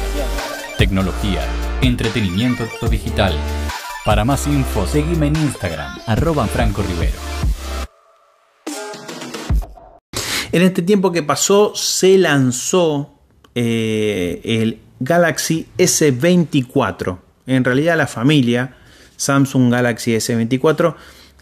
tecnología, 0.83 1.47
entretenimiento 1.81 2.65
digital. 2.91 3.33
Para 4.05 4.25
más 4.25 4.49
info, 4.49 4.85
seguime 4.85 5.29
en 5.29 5.37
Instagram, 5.37 5.97
arroba 6.09 6.45
Franco 6.49 6.83
Rivero. 6.83 7.17
En 10.51 10.63
este 10.63 10.83
tiempo 10.83 11.13
que 11.13 11.23
pasó, 11.23 11.73
se 11.77 12.19
lanzó 12.19 13.15
eh, 13.55 14.41
el 14.43 14.81
Galaxy 14.99 15.69
S24. 15.79 17.19
En 17.47 17.63
realidad, 17.63 17.97
la 17.97 18.09
familia 18.09 18.75
Samsung 19.15 19.71
Galaxy 19.71 20.17
S24, 20.17 20.97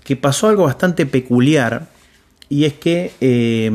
que 0.04 0.16
pasó 0.16 0.49
algo 0.49 0.64
bastante 0.64 1.06
peculiar, 1.06 1.88
y 2.50 2.66
es 2.66 2.75
que 2.75 3.14
eh, 3.23 3.73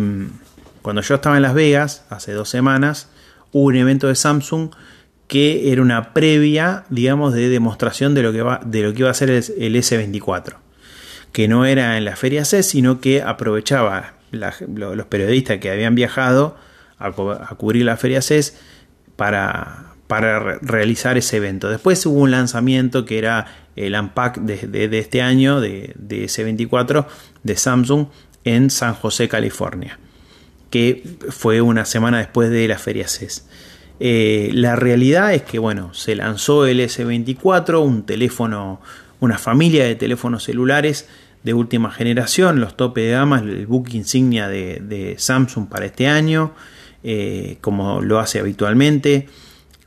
cuando 0.84 1.01
yo 1.01 1.15
estaba 1.15 1.38
en 1.38 1.41
Las 1.41 1.55
Vegas, 1.55 2.05
hace 2.12 2.34
dos 2.34 2.50
semanas, 2.50 3.10
hubo 3.51 3.63
un 3.63 3.77
evento 3.77 4.07
de 4.07 4.13
Samsung 4.13 4.69
que 5.27 5.72
era 5.72 5.82
una 5.82 6.13
previa, 6.13 6.86
digamos, 6.89 7.34
de 7.34 7.50
demostración 7.50 8.13
de 8.13 8.24
lo 8.24 8.32
que, 8.32 8.41
va, 8.41 8.62
de 8.63 8.84
lo 8.84 8.94
que 8.94 9.00
iba 9.00 9.10
a 9.10 9.13
ser 9.13 9.29
el, 9.29 9.44
S24. 9.44 10.55
Que 11.32 11.48
no 11.48 11.65
era 11.65 11.98
en 11.98 12.05
la 12.05 12.15
Feria 12.15 12.46
C, 12.46 12.63
sino 12.63 13.01
que 13.01 13.22
aprovechaba 13.22 14.13
los 14.32 15.05
periodistas 15.08 15.60
que 15.60 15.72
habían 15.72 15.96
viajado 15.96 16.55
a, 16.98 17.12
cubrir 17.58 17.86
la 17.86 17.98
Feria 17.98 18.22
CES 18.22 18.58
para, 19.15 19.94
para 20.08 20.60
realizar 20.60 21.17
ese 21.17 21.38
evento. 21.38 21.70
Después 21.70 22.05
hubo 22.05 22.20
un 22.20 22.32
lanzamiento 22.32 23.05
que 23.05 23.17
era 23.17 23.48
el 23.75 23.96
Unpack 23.96 24.39
de, 24.39 25.00
este 25.00 25.22
año 25.22 25.60
de, 25.60 25.94
de 25.96 26.25
S24 26.25 27.05
de 27.44 27.55
Samsung 27.55 28.08
en 28.44 28.70
San 28.70 28.94
José, 28.94 29.27
California 29.27 30.00
que 30.75 31.03
fue 31.29 31.62
una 31.62 31.86
semana 31.86 32.17
después 32.17 32.50
de 32.50 32.67
la 32.67 32.77
Feria 32.77 33.08
CES. 33.08 33.48
Eh, 33.99 34.49
la 34.53 34.75
realidad 34.75 35.33
es 35.33 35.43
que, 35.43 35.59
bueno, 35.59 35.93
se 35.93 36.15
lanzó 36.15 36.65
el 36.65 36.79
S24, 36.79 37.81
un 37.81 38.05
teléfono, 38.05 38.81
una 39.19 39.37
familia 39.37 39.85
de 39.85 39.95
teléfonos 39.95 40.43
celulares 40.43 41.07
de 41.43 41.53
última 41.53 41.91
generación, 41.91 42.59
los 42.59 42.75
tope 42.75 43.01
de 43.01 43.11
gama, 43.11 43.39
el 43.39 43.67
book 43.67 43.89
insignia 43.93 44.47
de, 44.47 45.15
Samsung 45.17 45.67
para 45.67 45.85
este 45.85 46.07
año, 46.07 46.53
eh, 47.03 47.57
como 47.61 48.01
lo 48.01 48.19
hace 48.19 48.39
habitualmente, 48.39 49.27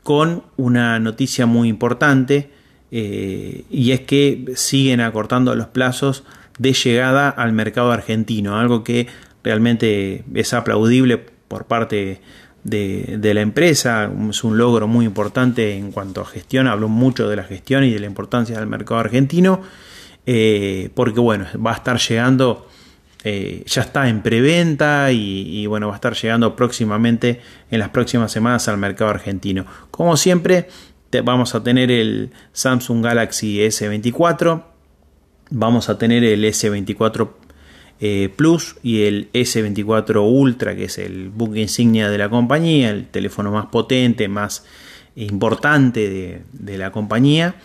con 0.03 0.43
una 0.57 0.99
noticia 0.99 1.45
muy 1.45 1.67
importante, 1.67 2.49
eh, 2.91 3.65
y 3.69 3.91
es 3.91 4.01
que 4.01 4.45
siguen 4.55 5.01
acortando 5.01 5.53
los 5.53 5.67
plazos 5.67 6.23
de 6.57 6.73
llegada 6.73 7.29
al 7.29 7.51
mercado 7.53 7.91
argentino, 7.91 8.57
algo 8.57 8.83
que 8.83 9.07
realmente 9.43 10.23
es 10.33 10.53
aplaudible 10.53 11.17
por 11.47 11.65
parte 11.65 11.95
de, 11.95 12.21
la 12.63 13.41
empresa, 13.41 14.11
es 14.29 14.43
un 14.43 14.57
logro 14.57 14.87
muy 14.87 15.05
importante 15.05 15.75
en 15.75 15.91
cuanto 15.91 16.21
a 16.21 16.25
gestión, 16.25 16.67
hablo 16.67 16.87
mucho 16.87 17.29
de 17.29 17.35
la 17.35 17.43
gestión 17.43 17.83
y 17.83 17.91
de 17.91 17.99
la 17.99 18.05
importancia 18.05 18.57
del 18.57 18.67
mercado 18.67 18.99
argentino, 18.99 19.61
eh, 20.25 20.89
porque 20.93 21.19
bueno, 21.19 21.45
va 21.65 21.71
a 21.71 21.75
estar 21.75 21.97
llegando, 21.99 22.67
eh, 23.23 23.63
ya 23.65 23.81
está 23.81 24.09
en 24.09 24.21
preventa 24.21 25.11
y, 25.11 25.65
bueno, 25.67 25.87
va 25.87 25.93
a 25.93 25.95
estar 25.95 26.13
llegando 26.15 26.55
próximamente 26.55 27.41
en 27.71 27.79
las 27.79 27.89
próximas 27.89 28.31
semanas 28.31 28.67
al 28.67 28.77
mercado 28.77 29.11
argentino. 29.11 29.65
Como 29.91 30.17
siempre, 30.17 30.67
vamos 31.23 31.55
a 31.55 31.63
tener 31.63 31.91
el 31.91 32.31
Samsung 32.53 33.03
Galaxy 33.03 33.59
S24, 33.59 34.63
vamos 35.49 35.89
a 35.89 35.97
tener 35.97 36.23
el 36.23 36.43
S24 36.43 37.29
eh, 38.01 38.29
Plus 38.33 38.77
y 38.81 39.03
el 39.03 39.29
S24 39.33 40.21
Ultra, 40.25 40.75
que 40.75 40.85
es 40.85 40.97
el 40.97 41.29
book 41.29 41.57
insignia 41.57 42.09
de 42.09 42.17
la 42.17 42.29
compañía, 42.29 42.91
el 42.91 43.07
teléfono 43.07 43.51
más 43.51 43.65
potente, 43.67 44.27
más 44.27 44.65
importante 45.15 46.43
de, 46.51 46.77
la 46.77 46.91
compañía, 46.91 47.55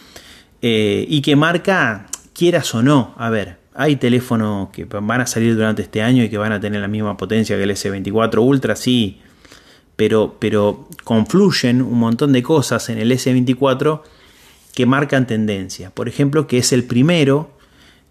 eh, 0.61 1.07
y 1.09 1.23
que 1.23 1.37
marca, 1.37 2.07
quieras 2.33 2.75
o 2.75 2.83
no, 2.83 3.15
a 3.17 3.31
ver, 3.31 3.59
hay 3.75 3.97
teléfonos 3.97 4.71
que 4.71 4.85
van 4.85 5.21
a 5.21 5.27
salir 5.27 5.55
durante 5.55 5.83
este 5.83 6.03
año 6.03 6.25
y 6.25 6.29
que 6.29 6.39
van 6.39 6.53
a 6.53 6.61
tener 6.61 6.81
la 6.81 6.89
misma 6.89 7.17
potencia 7.17 7.57
que 7.57 7.63
el 7.63 7.71
S24 7.71 8.39
Ultra, 8.39 8.75
sí, 8.75 9.21
pero, 9.97 10.37
pero 10.41 10.89
confluyen 11.05 11.83
un 11.83 11.99
montón 11.99 12.33
de 12.33 12.43
cosas 12.43 12.89
en 12.89 12.99
el 12.99 13.13
S24 13.13 14.03
que 14.75 14.87
marcan 14.87 15.27
tendencia. 15.27 15.91
Por 15.91 16.09
ejemplo, 16.09 16.47
que 16.49 16.59
es 16.59 16.73
el 16.73 16.85
primero 16.85 17.54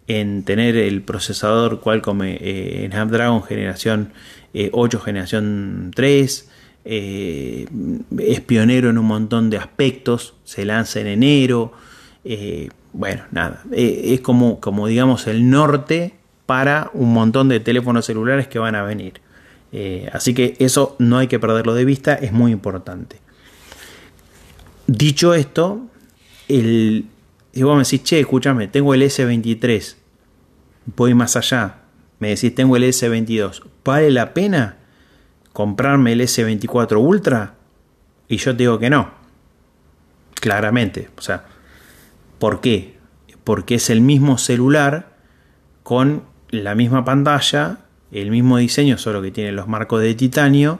en 0.07 0.43
tener 0.43 0.75
el 0.75 1.01
procesador 1.01 1.79
Qualcomm 1.79 2.21
eh, 2.23 2.87
Snapdragon 2.91 3.43
generación 3.43 4.11
8, 4.71 4.97
eh, 4.97 5.01
generación 5.03 5.91
3. 5.95 6.49
Eh, 6.85 7.65
es 8.19 8.41
pionero 8.41 8.89
en 8.89 8.97
un 8.97 9.05
montón 9.05 9.49
de 9.49 9.57
aspectos. 9.57 10.35
Se 10.43 10.65
lanza 10.65 10.99
en 10.99 11.07
enero. 11.07 11.73
bueno, 12.91 13.23
nada. 13.31 13.63
es 13.71 14.19
como, 14.21 14.59
como 14.59 14.87
digamos 14.87 15.27
el 15.27 15.49
norte 15.49 16.13
para 16.45 16.91
un 16.93 17.13
montón 17.13 17.47
de 17.49 17.59
teléfonos 17.59 18.05
celulares 18.05 18.47
que 18.47 18.59
van 18.59 18.75
a 18.75 18.83
venir. 18.83 19.21
así 20.11 20.33
que 20.33 20.55
eso 20.59 20.95
no 20.99 21.17
hay 21.17 21.27
que 21.27 21.39
perderlo 21.39 21.73
de 21.73 21.85
vista, 21.85 22.13
es 22.15 22.31
muy 22.31 22.51
importante. 22.51 23.17
Dicho 24.85 25.33
esto, 25.33 25.87
el, 26.49 27.05
y 27.53 27.61
vos 27.61 27.75
me 27.77 27.83
decís, 27.83 28.03
che, 28.03 28.19
escúchame, 28.19 28.67
tengo 28.67 28.95
el 28.95 29.03
S23, 29.03 29.95
voy 30.95 31.13
más 31.13 31.35
allá, 31.35 31.81
me 32.19 32.29
decís, 32.29 32.53
tengo 32.55 32.75
el 32.75 32.83
S22, 32.83 33.61
¿vale 33.85 34.09
la 34.09 34.33
pena 34.33 34.77
comprarme 35.53 36.13
el 36.13 36.21
S24 36.21 36.99
Ultra? 36.99 37.55
Y 38.27 38.37
yo 38.37 38.51
te 38.53 38.63
digo 38.63 38.79
que 38.79 38.89
no, 38.89 39.11
claramente, 40.33 41.09
o 41.15 41.21
sea, 41.21 41.45
¿por 42.39 42.59
qué? 42.59 42.97
Porque 43.43 43.75
es 43.75 43.91
el 43.91 44.01
mismo 44.01 44.39
celular 44.39 45.17
con 45.83 46.23
la 46.49 46.73
misma 46.73 47.05
pantalla, 47.05 47.79
el 48.11 48.31
mismo 48.31 48.57
diseño, 48.57 48.97
solo 48.97 49.21
que 49.21 49.31
tiene 49.31 49.51
los 49.51 49.67
marcos 49.67 50.01
de 50.01 50.15
titanio, 50.15 50.79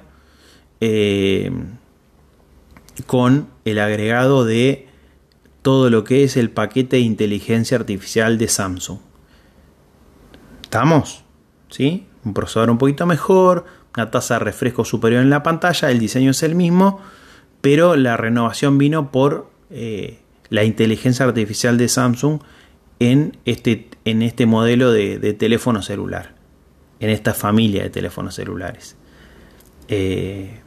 eh, 0.81 1.51
con 3.05 3.49
el 3.65 3.79
agregado 3.79 4.43
de 4.43 4.87
todo 5.63 5.89
lo 5.89 6.03
que 6.03 6.23
es 6.23 6.37
el 6.37 6.51
paquete 6.51 6.97
de 6.97 7.01
inteligencia 7.01 7.77
artificial 7.77 8.37
de 8.37 8.47
Samsung. 8.47 8.99
¿Estamos? 10.61 11.23
¿Sí? 11.69 12.05
Un 12.23 12.33
procesador 12.33 12.69
un 12.69 12.77
poquito 12.77 13.05
mejor, 13.05 13.65
una 13.95 14.11
tasa 14.11 14.35
de 14.35 14.39
refresco 14.41 14.85
superior 14.85 15.21
en 15.21 15.29
la 15.29 15.41
pantalla, 15.41 15.89
el 15.89 15.99
diseño 15.99 16.31
es 16.31 16.43
el 16.43 16.53
mismo, 16.53 16.99
pero 17.61 17.95
la 17.95 18.17
renovación 18.17 18.77
vino 18.77 19.11
por 19.11 19.49
eh, 19.69 20.19
la 20.49 20.63
inteligencia 20.63 21.25
artificial 21.25 21.77
de 21.77 21.87
Samsung 21.87 22.41
en 22.99 23.37
este, 23.45 23.89
en 24.05 24.21
este 24.21 24.45
modelo 24.45 24.91
de, 24.91 25.33
teléfono 25.33 25.81
celular, 25.81 26.35
en 26.99 27.09
esta 27.09 27.33
familia 27.33 27.83
de 27.83 27.89
teléfonos 27.89 28.35
celulares. 28.35 28.97
Eh, 29.87 30.59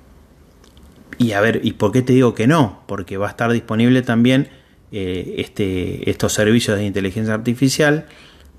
y 1.18 1.32
a 1.32 1.40
ver, 1.40 1.60
¿y 1.62 1.72
por 1.72 1.92
qué 1.92 2.02
te 2.02 2.14
digo 2.14 2.34
que 2.34 2.46
no? 2.46 2.82
Porque 2.86 3.16
va 3.16 3.26
a 3.26 3.30
estar 3.30 3.52
disponible 3.52 4.02
también 4.02 4.48
eh, 4.92 5.36
este, 5.38 6.08
estos 6.10 6.32
servicios 6.32 6.76
de 6.76 6.84
inteligencia 6.84 7.34
artificial 7.34 8.06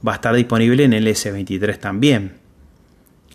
va 0.05 0.13
a 0.13 0.15
estar 0.15 0.35
disponible 0.35 0.83
en 0.83 0.93
el 0.93 1.07
S23 1.07 1.79
también, 1.79 2.37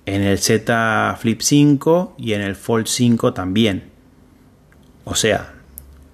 en 0.06 0.22
el 0.22 0.38
Z 0.38 1.16
Flip 1.20 1.40
5 1.40 2.16
y 2.18 2.32
en 2.34 2.42
el 2.42 2.54
Fold 2.54 2.86
5 2.86 3.32
también. 3.32 3.84
O 5.04 5.14
sea, 5.14 5.54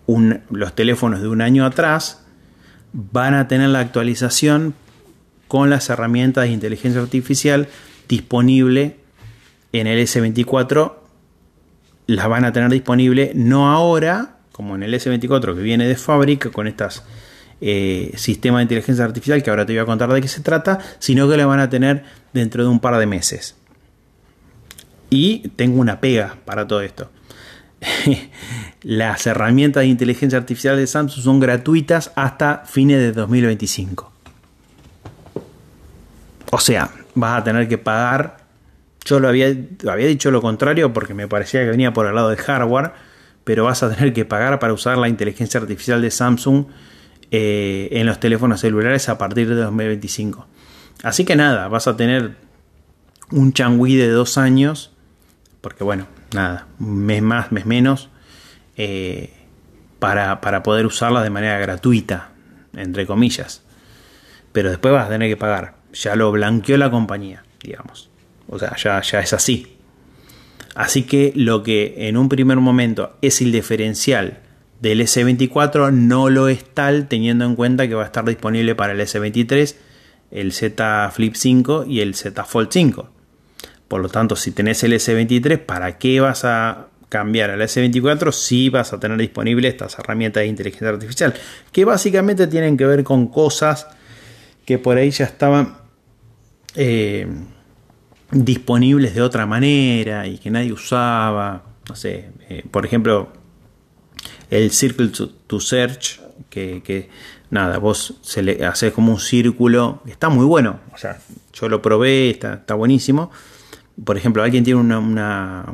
los 0.07 0.75
teléfonos 0.75 1.21
de 1.21 1.29
un 1.29 1.43
año 1.43 1.67
atrás 1.67 2.25
van 2.93 3.35
a 3.35 3.49
tener 3.49 3.69
la 3.69 3.81
actualización 3.81 4.75
con 5.47 5.71
las 5.71 5.91
herramientas 5.91 6.45
de 6.45 6.51
inteligencia 6.51 7.01
artificial 7.01 7.69
disponible 8.09 8.97
en 9.73 9.87
el 9.87 10.01
S24. 10.01 10.95
Las 12.07 12.29
van 12.29 12.45
a 12.45 12.53
tener 12.53 12.71
disponible 12.71 13.33
no 13.35 13.71
ahora, 13.71 14.38
como 14.59 14.75
en 14.75 14.83
el 14.83 14.93
S24 14.93 15.55
que 15.55 15.63
viene 15.63 15.87
de 15.87 15.95
fábrica 15.95 16.51
con 16.51 16.67
estas 16.67 17.05
eh, 17.61 18.11
sistemas 18.17 18.59
de 18.59 18.63
inteligencia 18.65 19.05
artificial 19.05 19.41
que 19.41 19.51
ahora 19.51 19.65
te 19.65 19.73
voy 19.73 19.79
a 19.79 19.85
contar 19.85 20.13
de 20.13 20.21
qué 20.21 20.27
se 20.27 20.41
trata, 20.41 20.81
sino 20.99 21.31
que 21.31 21.37
la 21.37 21.47
van 21.47 21.61
a 21.61 21.71
tener 21.71 22.03
dentro 22.33 22.65
de 22.65 22.69
un 22.69 22.81
par 22.81 22.99
de 22.99 23.07
meses. 23.07 23.55
Y 25.11 25.51
tengo 25.51 25.81
una 25.81 26.01
pega 26.01 26.39
para 26.45 26.67
todo 26.67 26.81
esto. 26.81 27.09
Las 28.83 29.29
herramientas 29.29 29.83
de 29.83 29.87
inteligencia 29.87 30.37
artificial 30.37 30.77
de 30.77 30.89
Samsung 30.89 31.23
son 31.23 31.39
gratuitas 31.39 32.11
hasta 32.17 32.65
fines 32.67 32.99
de 32.99 33.13
2025. 33.13 34.11
O 36.51 36.59
sea, 36.59 36.91
vas 37.15 37.43
a 37.43 37.45
tener 37.45 37.69
que 37.69 37.79
pagar. 37.79 38.39
Yo 39.05 39.21
lo 39.21 39.29
había, 39.29 39.55
había 39.89 40.09
dicho 40.09 40.33
lo 40.33 40.43
contrario 40.43 40.93
porque 40.93 41.15
me 41.15 41.29
parecía 41.29 41.63
que 41.63 41.71
venía 41.71 41.93
por 41.93 42.07
el 42.07 42.17
lado 42.17 42.31
del 42.31 42.39
hardware 42.39 43.07
pero 43.49 43.65
vas 43.65 43.83
a 43.83 43.89
tener 43.89 44.13
que 44.13 44.27
pagar 44.27 44.59
para 44.59 44.75
usar 44.75 44.99
la 44.99 45.09
inteligencia 45.09 45.59
artificial 45.59 46.03
de 46.03 46.11
Samsung 46.11 46.67
eh, 47.31 47.89
en 47.93 48.05
los 48.05 48.21
teléfonos 48.21 48.61
celulares 48.61 49.09
a 49.09 49.17
partir 49.17 49.49
de 49.49 49.55
2025. 49.55 50.47
Así 51.03 51.25
que 51.25 51.35
nada, 51.35 51.67
vas 51.69 51.87
a 51.87 51.97
tener 51.97 52.37
un 53.31 53.55
changui 53.55 53.97
de 53.97 54.11
dos 54.11 54.37
años, 54.37 54.93
porque 55.63 55.83
bueno, 55.83 56.09
nada, 56.35 56.67
mes 56.79 57.23
más, 57.23 57.51
mes 57.51 57.65
menos, 57.65 58.11
eh, 58.77 59.33
para, 59.99 60.43
para 60.43 60.63
poder 60.63 60.85
usarla 60.85 61.23
de 61.23 61.31
manera 61.31 61.59
gratuita, 61.59 62.33
entre 62.75 63.07
comillas. 63.07 63.63
Pero 64.53 64.69
después 64.69 64.93
vas 64.93 65.07
a 65.07 65.09
tener 65.09 65.31
que 65.31 65.39
pagar. 65.39 65.77
Ya 65.95 66.17
lo 66.17 66.31
blanqueó 66.33 66.77
la 66.77 66.91
compañía, 66.91 67.45
digamos. 67.63 68.11
O 68.47 68.59
sea, 68.59 68.77
ya, 68.77 69.01
ya 69.01 69.21
es 69.21 69.33
así. 69.33 69.78
Así 70.79 71.03
que 71.03 71.33
lo 71.35 71.65
que 71.65 72.07
en 72.07 72.17
un 72.17 72.29
primer 72.29 72.59
momento 72.59 73.17
es 73.21 73.41
el 73.41 73.51
diferencial 73.51 74.39
del 74.81 75.01
S24 75.01 75.93
no 75.93 76.31
lo 76.31 76.47
es 76.47 76.65
tal 76.73 77.09
teniendo 77.09 77.45
en 77.45 77.57
cuenta 77.57 77.89
que 77.89 77.97
va 77.97 78.05
a 78.05 78.07
estar 78.07 78.25
disponible 78.25 78.77
para 78.77 78.93
el 78.93 79.01
S23, 79.01 79.75
el 80.31 80.53
Z 80.53 81.11
Flip 81.11 81.35
5 81.35 81.85
y 81.89 81.99
el 81.99 82.15
Z 82.15 82.45
Fold 82.45 82.69
5. 82.71 83.09
Por 83.89 84.01
lo 84.01 84.09
tanto, 84.09 84.37
si 84.37 84.53
tenés 84.53 84.85
el 84.85 84.93
S23, 84.93 85.59
¿para 85.59 85.99
qué 85.99 86.21
vas 86.21 86.45
a 86.45 86.87
cambiar 87.09 87.51
al 87.51 87.61
S24 87.61 88.31
si 88.31 88.69
vas 88.69 88.93
a 88.93 89.01
tener 89.01 89.19
disponible 89.19 89.67
estas 89.67 89.99
herramientas 89.99 90.43
de 90.43 90.47
inteligencia 90.47 90.91
artificial? 90.91 91.35
Que 91.73 91.85
básicamente 91.85 92.47
tienen 92.47 92.77
que 92.77 92.87
ver 92.87 93.03
con 93.03 93.27
cosas 93.27 93.89
que 94.65 94.79
por 94.79 94.97
ahí 94.97 95.11
ya 95.11 95.25
estaban... 95.25 95.77
Eh, 96.77 97.27
disponibles 98.31 99.15
de 99.15 99.23
otra 99.23 99.47
manera 99.47 100.27
y 100.27 100.39
que 100.39 100.51
nadie 100.51 100.73
usaba. 100.73 101.63
No 101.89 101.97
sé, 101.97 102.31
eh, 102.49 102.65
por 102.71 102.85
ejemplo, 102.85 103.33
el 104.51 104.71
Circle 104.71 105.11
to, 105.47 105.61
Search, 105.61 106.21
que, 106.51 107.09
nada, 107.51 107.79
vos 107.79 108.15
se 108.23 108.43
le 108.43 108.65
haces 108.67 108.93
como 108.93 109.13
un 109.13 109.21
círculo, 109.21 110.03
está 110.07 110.29
muy 110.29 110.45
bueno. 110.45 110.81
O 110.93 110.99
sea, 110.99 111.19
yo 111.53 111.69
lo 111.69 111.81
probé, 111.81 112.31
está, 112.31 112.75
buenísimo. 112.75 113.31
Por 114.05 114.17
ejemplo, 114.17 114.43
alguien 114.43 114.65
tiene 114.65 114.81
una, 114.81 114.99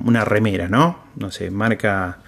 una, 0.04 0.24
remera, 0.24 0.68
¿no? 0.68 0.98
No 1.16 1.30
sé, 1.30 1.50
marca 1.50 2.18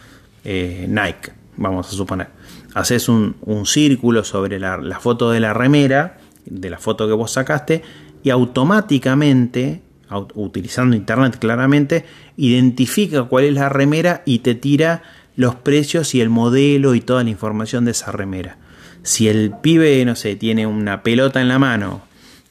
eh, 0.44 0.86
Nike, 0.88 1.32
vamos 1.56 1.88
a 1.88 1.92
suponer. 1.92 2.28
Haces 2.74 3.08
un, 3.08 3.36
un 3.42 3.64
círculo 3.64 4.22
sobre 4.22 4.58
la, 4.58 4.76
la 4.76 5.00
foto 5.00 5.30
de 5.30 5.40
la 5.40 5.54
remera, 5.54 6.18
de 6.44 6.68
la 6.68 6.78
foto 6.78 7.06
que 7.06 7.14
vos 7.14 7.32
sacaste, 7.32 7.82
y 8.22 8.30
automáticamente 8.30 9.85
utilizando 10.34 10.96
internet 10.96 11.38
claramente, 11.38 12.04
identifica 12.36 13.24
cuál 13.24 13.44
es 13.44 13.54
la 13.54 13.68
remera 13.68 14.22
y 14.24 14.40
te 14.40 14.54
tira 14.54 15.02
los 15.36 15.54
precios 15.54 16.14
y 16.14 16.20
el 16.20 16.30
modelo 16.30 16.94
y 16.94 17.00
toda 17.00 17.24
la 17.24 17.30
información 17.30 17.84
de 17.84 17.90
esa 17.92 18.12
remera. 18.12 18.58
Si 19.02 19.28
el 19.28 19.52
pibe, 19.62 20.04
no 20.04 20.16
sé, 20.16 20.36
tiene 20.36 20.66
una 20.66 21.02
pelota 21.02 21.40
en 21.40 21.48
la 21.48 21.58
mano, 21.58 22.02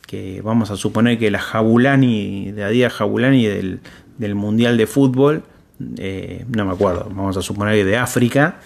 que 0.06 0.42
vamos 0.42 0.72
a 0.72 0.76
suponer 0.76 1.18
que 1.18 1.32
la 1.32 1.40
Jabulani, 1.40 2.52
de 2.52 2.64
Adidas 2.64 2.94
Jabulani 2.94 3.46
del, 3.46 3.80
del 4.18 4.36
Mundial 4.36 4.78
de 4.78 4.88
Fútbol, 4.88 5.44
eh, 5.98 6.46
no 6.56 6.66
me 6.66 6.74
acuerdo, 6.74 7.08
vamos 7.10 7.36
a 7.38 7.42
suponer 7.42 7.76
que 7.76 7.86
de 7.86 7.98
África, 7.98 8.60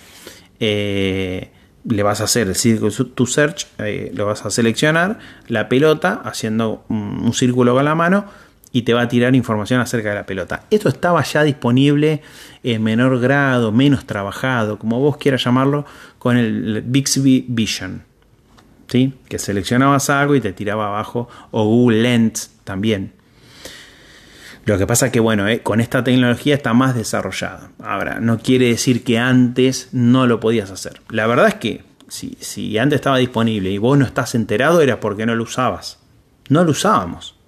eh, 0.59 1.51
le 1.85 2.03
vas 2.03 2.21
a 2.21 2.25
hacer 2.25 2.47
el 2.47 2.55
círculo 2.55 2.91
to 2.91 3.25
search, 3.25 3.67
eh, 3.79 4.11
lo 4.13 4.25
vas 4.25 4.45
a 4.45 4.51
seleccionar, 4.51 5.19
la 5.47 5.69
pelota, 5.69 6.21
haciendo 6.23 6.83
un, 6.89 7.21
un 7.23 7.33
círculo 7.33 7.73
con 7.73 7.85
la 7.85 7.95
mano, 7.95 8.25
y 8.71 8.83
te 8.83 8.93
va 8.93 9.01
a 9.01 9.07
tirar 9.07 9.35
información 9.35 9.81
acerca 9.81 10.09
de 10.09 10.15
la 10.15 10.25
pelota. 10.25 10.63
Esto 10.69 10.89
estaba 10.89 11.23
ya 11.23 11.43
disponible 11.43 12.21
en 12.63 12.83
menor 12.83 13.19
grado, 13.19 13.71
menos 13.71 14.05
trabajado, 14.05 14.77
como 14.77 14.99
vos 14.99 15.17
quieras 15.17 15.43
llamarlo, 15.43 15.85
con 16.19 16.37
el 16.37 16.83
Bixby 16.85 17.45
Vision. 17.47 18.03
¿sí? 18.87 19.13
Que 19.27 19.39
seleccionabas 19.39 20.09
algo 20.09 20.35
y 20.35 20.41
te 20.41 20.53
tiraba 20.53 20.87
abajo, 20.87 21.29
o 21.51 21.65
Google 21.65 22.01
Lens 22.01 22.51
también. 22.63 23.13
Lo 24.65 24.77
que 24.77 24.85
pasa 24.85 25.11
que, 25.11 25.19
bueno, 25.19 25.47
eh, 25.47 25.61
con 25.61 25.79
esta 25.79 26.03
tecnología 26.03 26.53
está 26.53 26.73
más 26.73 26.93
desarrollada. 26.93 27.71
Ahora, 27.81 28.19
no 28.19 28.37
quiere 28.37 28.67
decir 28.67 29.03
que 29.03 29.17
antes 29.17 29.89
no 29.93 30.27
lo 30.27 30.39
podías 30.39 30.69
hacer. 30.69 31.01
La 31.09 31.25
verdad 31.25 31.47
es 31.47 31.55
que 31.55 31.83
si, 32.07 32.37
si 32.39 32.77
antes 32.77 32.97
estaba 32.97 33.17
disponible 33.17 33.71
y 33.71 33.79
vos 33.79 33.97
no 33.97 34.05
estás 34.05 34.35
enterado, 34.35 34.81
era 34.81 34.99
porque 34.99 35.25
no 35.25 35.33
lo 35.33 35.43
usabas. 35.43 35.97
No 36.49 36.63
lo 36.63 36.71
usábamos 36.71 37.38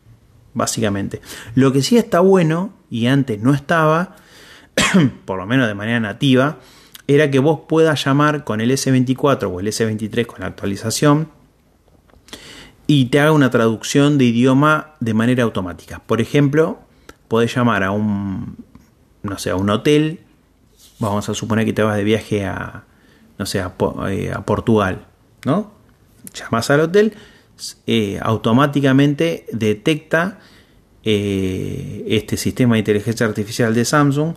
básicamente. 0.53 1.21
Lo 1.55 1.71
que 1.71 1.81
sí 1.81 1.97
está 1.97 2.19
bueno, 2.19 2.73
y 2.89 3.07
antes 3.07 3.39
no 3.41 3.53
estaba, 3.53 4.15
por 5.25 5.37
lo 5.37 5.45
menos 5.45 5.67
de 5.67 5.73
manera 5.73 5.99
nativa, 5.99 6.59
era 7.07 7.29
que 7.31 7.39
vos 7.39 7.61
puedas 7.67 8.03
llamar 8.03 8.43
con 8.43 8.61
el 8.61 8.71
S24 8.71 9.51
o 9.51 9.59
el 9.59 9.67
S23 9.67 10.25
con 10.25 10.41
la 10.41 10.47
actualización 10.47 11.29
y 12.87 13.05
te 13.05 13.19
haga 13.19 13.31
una 13.31 13.49
traducción 13.49 14.17
de 14.17 14.25
idioma 14.25 14.95
de 14.99 15.13
manera 15.13 15.43
automática. 15.43 16.01
Por 16.05 16.21
ejemplo, 16.21 16.79
podés 17.27 17.55
llamar 17.55 17.83
a 17.83 17.91
un, 17.91 18.57
no 19.23 19.37
sé, 19.37 19.49
a 19.49 19.55
un 19.55 19.69
hotel, 19.69 20.21
vamos 20.99 21.29
a 21.29 21.33
suponer 21.33 21.65
que 21.65 21.73
te 21.73 21.83
vas 21.83 21.95
de 21.95 22.03
viaje 22.03 22.45
a, 22.45 22.83
no 23.37 23.45
sé, 23.45 23.61
a, 23.61 23.73
eh, 24.09 24.33
Portugal, 24.45 25.05
¿no? 25.45 25.71
Llamas 26.33 26.69
al 26.69 26.81
hotel, 26.81 27.13
eh, 27.87 28.19
automáticamente 28.21 29.45
detecta 29.51 30.39
eh, 31.03 32.05
este 32.07 32.37
sistema 32.37 32.75
de 32.75 32.79
inteligencia 32.79 33.25
artificial 33.25 33.73
de 33.73 33.85
Samsung 33.85 34.35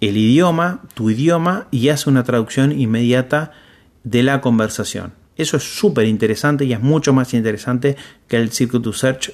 el 0.00 0.16
idioma, 0.16 0.82
tu 0.94 1.10
idioma, 1.10 1.66
y 1.70 1.88
hace 1.88 2.10
una 2.10 2.24
traducción 2.24 2.78
inmediata 2.78 3.52
de 4.04 4.22
la 4.22 4.40
conversación. 4.40 5.12
Eso 5.36 5.56
es 5.56 5.62
súper 5.62 6.06
interesante 6.06 6.64
y 6.64 6.72
es 6.72 6.80
mucho 6.80 7.12
más 7.12 7.32
interesante 7.32 7.96
que 8.28 8.36
el 8.36 8.50
Circuit 8.50 8.82
to 8.82 8.92
Search 8.92 9.32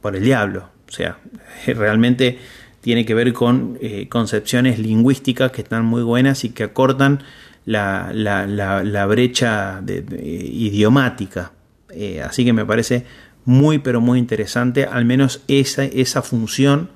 por 0.00 0.16
el 0.16 0.24
diablo. 0.24 0.70
O 0.88 0.92
sea, 0.92 1.18
realmente 1.66 2.38
tiene 2.80 3.04
que 3.04 3.14
ver 3.14 3.32
con 3.32 3.78
eh, 3.80 4.08
concepciones 4.08 4.78
lingüísticas 4.78 5.52
que 5.52 5.62
están 5.62 5.84
muy 5.84 6.02
buenas 6.02 6.44
y 6.44 6.50
que 6.50 6.64
acortan 6.64 7.22
la, 7.66 9.06
brecha 9.08 9.82
idiomática. 9.86 11.52
Eh, 11.92 12.22
así 12.22 12.44
que 12.44 12.52
me 12.52 12.64
parece 12.64 13.04
muy 13.44 13.78
pero 13.78 14.00
muy 14.00 14.18
interesante, 14.18 14.84
al 14.84 15.04
menos 15.04 15.42
esa, 15.48 15.84
esa 15.84 16.22
función 16.22 16.90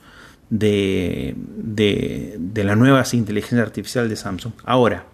de, 0.51 1.35
de, 1.37 2.37
de 2.39 2.65
las 2.65 2.77
nuevas 2.77 3.15
inteligencias 3.15 3.63
artificiales 3.63 4.11
de 4.11 4.17
Samsung. 4.17 4.53
Ahora, 4.65 5.07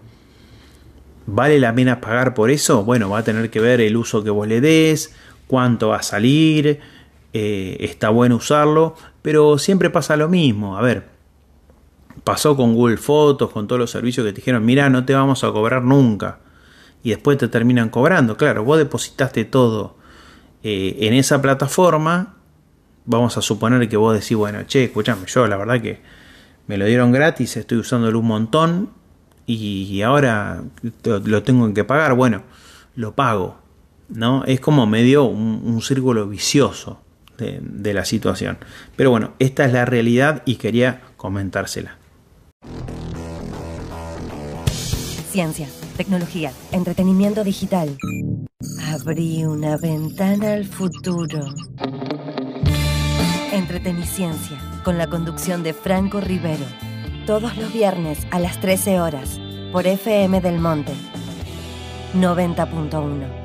¿Vale 1.33 1.61
la 1.61 1.73
pena 1.73 2.01
pagar 2.01 2.35
por 2.35 2.51
eso? 2.51 2.83
Bueno, 2.83 3.09
va 3.09 3.19
a 3.19 3.25
tener 3.25 3.51
que 3.51 3.61
ver 3.61 3.81
el 3.81 3.97
uso 3.97 4.25
que 4.25 4.31
vos 4.31 4.49
le 4.49 4.61
des, 4.61 5.15
cuánto 5.47 5.89
va 5.89 5.99
a 5.99 6.03
salir, 6.03 6.81
eh, 7.33 7.77
está 7.81 8.09
bueno 8.09 8.37
usarlo, 8.37 8.97
pero 9.23 9.57
siempre 9.59 9.91
pasa 9.91 10.17
lo 10.17 10.29
mismo. 10.29 10.77
A 10.77 10.83
ver, 10.83 11.05
pasó 12.25 12.57
con 12.57 12.75
Google 12.75 12.97
Fotos, 12.97 13.51
con 13.51 13.69
todos 13.69 13.79
los 13.79 13.91
servicios 13.93 14.27
que 14.27 14.33
te 14.33 14.37
dijeron, 14.37 14.65
mira, 14.65 14.91
no 14.91 15.05
te 15.05 15.15
vamos 15.15 15.45
a 15.45 15.53
cobrar 15.53 15.83
nunca. 15.83 16.39
Y 17.03 17.11
después 17.11 17.39
te 17.39 17.49
terminan 17.49 17.89
cobrando. 17.89 18.37
Claro, 18.37 18.65
vos 18.65 18.79
depositaste 18.79 19.45
todo 19.45 19.97
eh, 20.63 20.97
en 21.01 21.15
esa 21.15 21.41
plataforma. 21.41 22.37
Vamos 23.07 23.37
a 23.37 23.43
suponer 23.43 23.89
que 23.89 23.97
vos 23.97 24.15
decís, 24.15 24.37
bueno, 24.37 24.63
che, 24.67 24.85
escúchame, 24.85 25.27
yo 25.27 25.47
la 25.49 25.57
verdad 25.57 25.81
que 25.81 26.01
me 26.67 26.77
lo 26.77 26.85
dieron 26.85 27.13
gratis, 27.13 27.57
estoy 27.57 27.79
usándolo 27.79 28.19
un 28.19 28.27
montón 28.27 28.91
y 29.47 30.01
ahora 30.03 30.63
lo 31.03 31.43
tengo 31.43 31.75
que 31.75 31.83
pagar, 31.83 32.15
bueno, 32.15 32.43
lo 32.95 33.17
pago. 33.17 33.61
¿no? 34.11 34.45
Es 34.45 34.61
como 34.61 34.87
medio 34.87 35.25
un, 35.25 35.81
círculo 35.83 36.27
vicioso 36.27 37.01
de, 37.39 37.61
de 37.63 37.95
la 37.95 38.05
situación. 38.05 38.59
Pero 38.97 39.11
bueno, 39.11 39.33
esta 39.39 39.65
es 39.65 39.73
la 39.73 39.85
realidad 39.85 40.43
y 40.45 40.57
quería 40.57 41.03
comentársela. 41.17 41.97
Ciencia, 45.31 45.69
tecnología, 46.01 46.51
entretenimiento 46.73 47.45
digital. 47.45 47.99
Abrí 48.91 49.45
una 49.45 49.77
ventana 49.77 50.55
al 50.55 50.65
futuro. 50.65 51.45
Entreteniciencia, 53.53 54.57
con 54.83 54.97
la 54.97 55.09
conducción 55.09 55.63
de 55.63 55.75
Franco 55.75 56.23
Rivero 56.23 56.65
todos 57.27 57.55
los 57.59 57.71
viernes 57.71 58.27
a 58.31 58.39
las 58.39 58.59
13 58.63 58.99
horas 58.99 59.39
por 59.73 59.87
FM 59.87 60.41
del 60.41 60.59
Monte 60.59 60.95
90.1. 62.15 63.40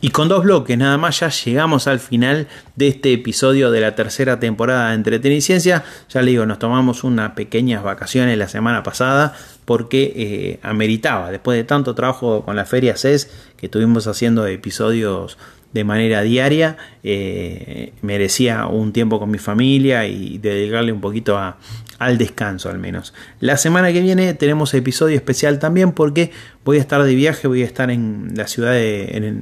Y 0.00 0.10
con 0.10 0.28
dos 0.28 0.44
bloques 0.44 0.76
nada 0.76 0.98
más 0.98 1.20
ya 1.20 1.28
llegamos 1.28 1.86
al 1.86 2.00
final 2.00 2.48
de 2.74 2.88
este 2.88 3.12
episodio 3.12 3.70
de 3.70 3.80
la 3.80 3.94
tercera 3.94 4.38
temporada 4.38 4.88
de 4.90 4.94
Entreteniciencia. 4.94 5.84
Ya 6.08 6.22
le 6.22 6.32
digo, 6.32 6.46
nos 6.46 6.58
tomamos 6.58 7.04
unas 7.04 7.32
pequeñas 7.32 7.82
vacaciones 7.82 8.36
la 8.36 8.48
semana 8.48 8.82
pasada 8.82 9.34
porque 9.64 10.12
eh, 10.14 10.60
ameritaba, 10.62 11.30
después 11.30 11.56
de 11.56 11.64
tanto 11.64 11.94
trabajo 11.94 12.44
con 12.44 12.56
la 12.56 12.66
Feria 12.66 12.96
CES 12.96 13.30
que 13.56 13.66
estuvimos 13.66 14.06
haciendo 14.06 14.46
episodios 14.46 15.38
de 15.76 15.84
manera 15.84 16.22
diaria, 16.22 16.78
eh, 17.02 17.92
merecía 18.00 18.66
un 18.66 18.94
tiempo 18.94 19.18
con 19.18 19.30
mi 19.30 19.36
familia 19.36 20.06
y 20.06 20.38
dedicarle 20.38 20.90
un 20.90 21.02
poquito 21.02 21.36
a, 21.36 21.58
al 21.98 22.16
descanso 22.16 22.70
al 22.70 22.78
menos. 22.78 23.12
La 23.40 23.58
semana 23.58 23.92
que 23.92 24.00
viene 24.00 24.32
tenemos 24.32 24.72
episodio 24.72 25.16
especial 25.16 25.58
también 25.58 25.92
porque 25.92 26.30
voy 26.64 26.78
a 26.78 26.80
estar 26.80 27.02
de 27.02 27.14
viaje, 27.14 27.46
voy 27.46 27.62
a 27.62 27.66
estar 27.66 27.90
en 27.90 28.32
la 28.34 28.46
ciudad 28.46 28.72
de... 28.72 29.34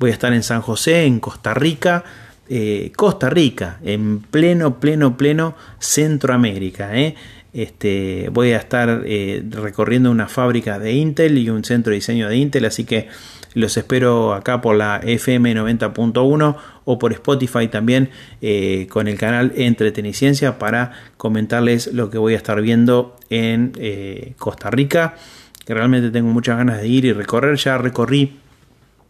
voy 0.00 0.10
a 0.10 0.12
estar 0.12 0.32
en 0.32 0.42
San 0.42 0.62
José, 0.62 1.04
en 1.04 1.20
Costa 1.20 1.54
Rica. 1.54 2.04
Eh, 2.50 2.92
Costa 2.96 3.28
Rica, 3.28 3.78
en 3.84 4.20
pleno, 4.20 4.80
pleno, 4.80 5.16
pleno 5.16 5.54
Centroamérica. 5.78 6.96
¿eh? 6.98 7.14
Este, 7.52 8.30
voy 8.32 8.52
a 8.52 8.56
estar 8.56 9.02
recorriendo 9.50 10.10
una 10.10 10.28
fábrica 10.28 10.78
de 10.78 10.92
Intel 10.92 11.38
y 11.38 11.50
un 11.50 11.62
centro 11.62 11.90
de 11.90 11.96
diseño 11.96 12.28
de 12.28 12.36
Intel, 12.36 12.64
así 12.64 12.84
que 12.84 13.08
los 13.58 13.76
espero 13.76 14.34
acá 14.34 14.60
por 14.60 14.76
la 14.76 15.00
FM 15.02 15.54
90.1 15.56 16.56
o 16.84 16.98
por 16.98 17.12
Spotify 17.12 17.68
también 17.68 18.10
eh, 18.40 18.86
con 18.88 19.08
el 19.08 19.18
canal 19.18 19.52
Entreteniciencia 19.56 20.58
para 20.58 20.92
comentarles 21.16 21.92
lo 21.92 22.08
que 22.08 22.18
voy 22.18 22.34
a 22.34 22.36
estar 22.36 22.60
viendo 22.62 23.16
en 23.30 23.72
eh, 23.76 24.34
Costa 24.38 24.70
Rica. 24.70 25.16
Que 25.64 25.74
realmente 25.74 26.10
tengo 26.10 26.30
muchas 26.30 26.56
ganas 26.56 26.80
de 26.80 26.88
ir 26.88 27.04
y 27.04 27.12
recorrer. 27.12 27.56
Ya 27.56 27.76
recorrí 27.78 28.38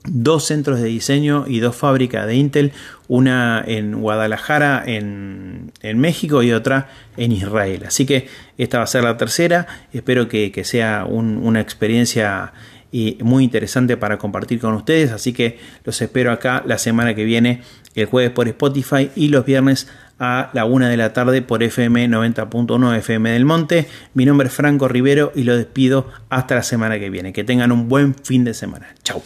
dos 0.04 0.46
centros 0.46 0.80
de 0.80 0.86
diseño 0.86 1.44
y 1.46 1.60
dos 1.60 1.76
fábricas 1.76 2.26
de 2.26 2.36
Intel, 2.36 2.72
una 3.06 3.62
en 3.66 4.00
Guadalajara, 4.00 4.82
en, 4.86 5.72
México 5.82 6.42
y 6.42 6.52
otra 6.52 6.88
en 7.16 7.32
Israel. 7.32 7.84
Así 7.86 8.06
que 8.06 8.28
esta 8.56 8.78
va 8.78 8.84
a 8.84 8.88
ser 8.88 9.04
la 9.04 9.16
tercera, 9.16 9.66
espero 9.92 10.28
que, 10.28 10.50
sea 10.64 11.04
una 11.04 11.60
experiencia 11.60 12.52
y 12.90 13.18
muy 13.22 13.44
interesante 13.44 13.96
para 13.96 14.18
compartir 14.18 14.60
con 14.60 14.74
ustedes. 14.74 15.12
Así 15.12 15.32
que 15.32 15.58
los 15.84 16.00
espero 16.00 16.32
acá 16.32 16.62
la 16.66 16.78
semana 16.78 17.14
que 17.14 17.24
viene, 17.24 17.62
el 17.94 18.06
jueves 18.06 18.30
por 18.30 18.48
Spotify 18.48 19.10
y 19.14 19.28
los 19.28 19.44
viernes 19.44 19.88
a 20.18 20.50
la 20.52 20.64
una 20.64 20.88
de 20.88 20.96
la 20.96 21.12
tarde 21.12 21.42
por 21.42 21.62
FM 21.62 22.08
90.1 22.08 22.96
FM 22.96 23.30
del 23.30 23.44
Monte. 23.44 23.86
Mi 24.14 24.24
nombre 24.24 24.48
es 24.48 24.54
Franco 24.54 24.88
Rivero 24.88 25.32
y 25.34 25.44
lo 25.44 25.56
despido 25.56 26.08
hasta 26.28 26.54
la 26.54 26.62
semana 26.62 26.98
que 26.98 27.10
viene. 27.10 27.32
Que 27.32 27.44
tengan 27.44 27.72
un 27.72 27.88
buen 27.88 28.14
fin 28.14 28.44
de 28.44 28.54
semana. 28.54 28.88
Chau. 29.02 29.22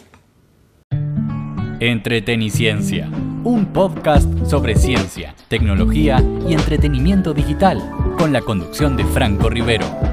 Entreteniciencia, 1.81 3.09
un 3.43 3.73
podcast 3.73 4.29
sobre 4.47 4.77
ciencia, 4.77 5.35
tecnología 5.49 6.23
y 6.49 6.53
entretenimiento 6.53 7.35
digital, 7.35 7.83
con 8.17 8.33
la 8.33 8.41
conducción 8.41 8.97
de 8.97 9.05
Franco 9.05 9.51
Rivero. 9.51 10.12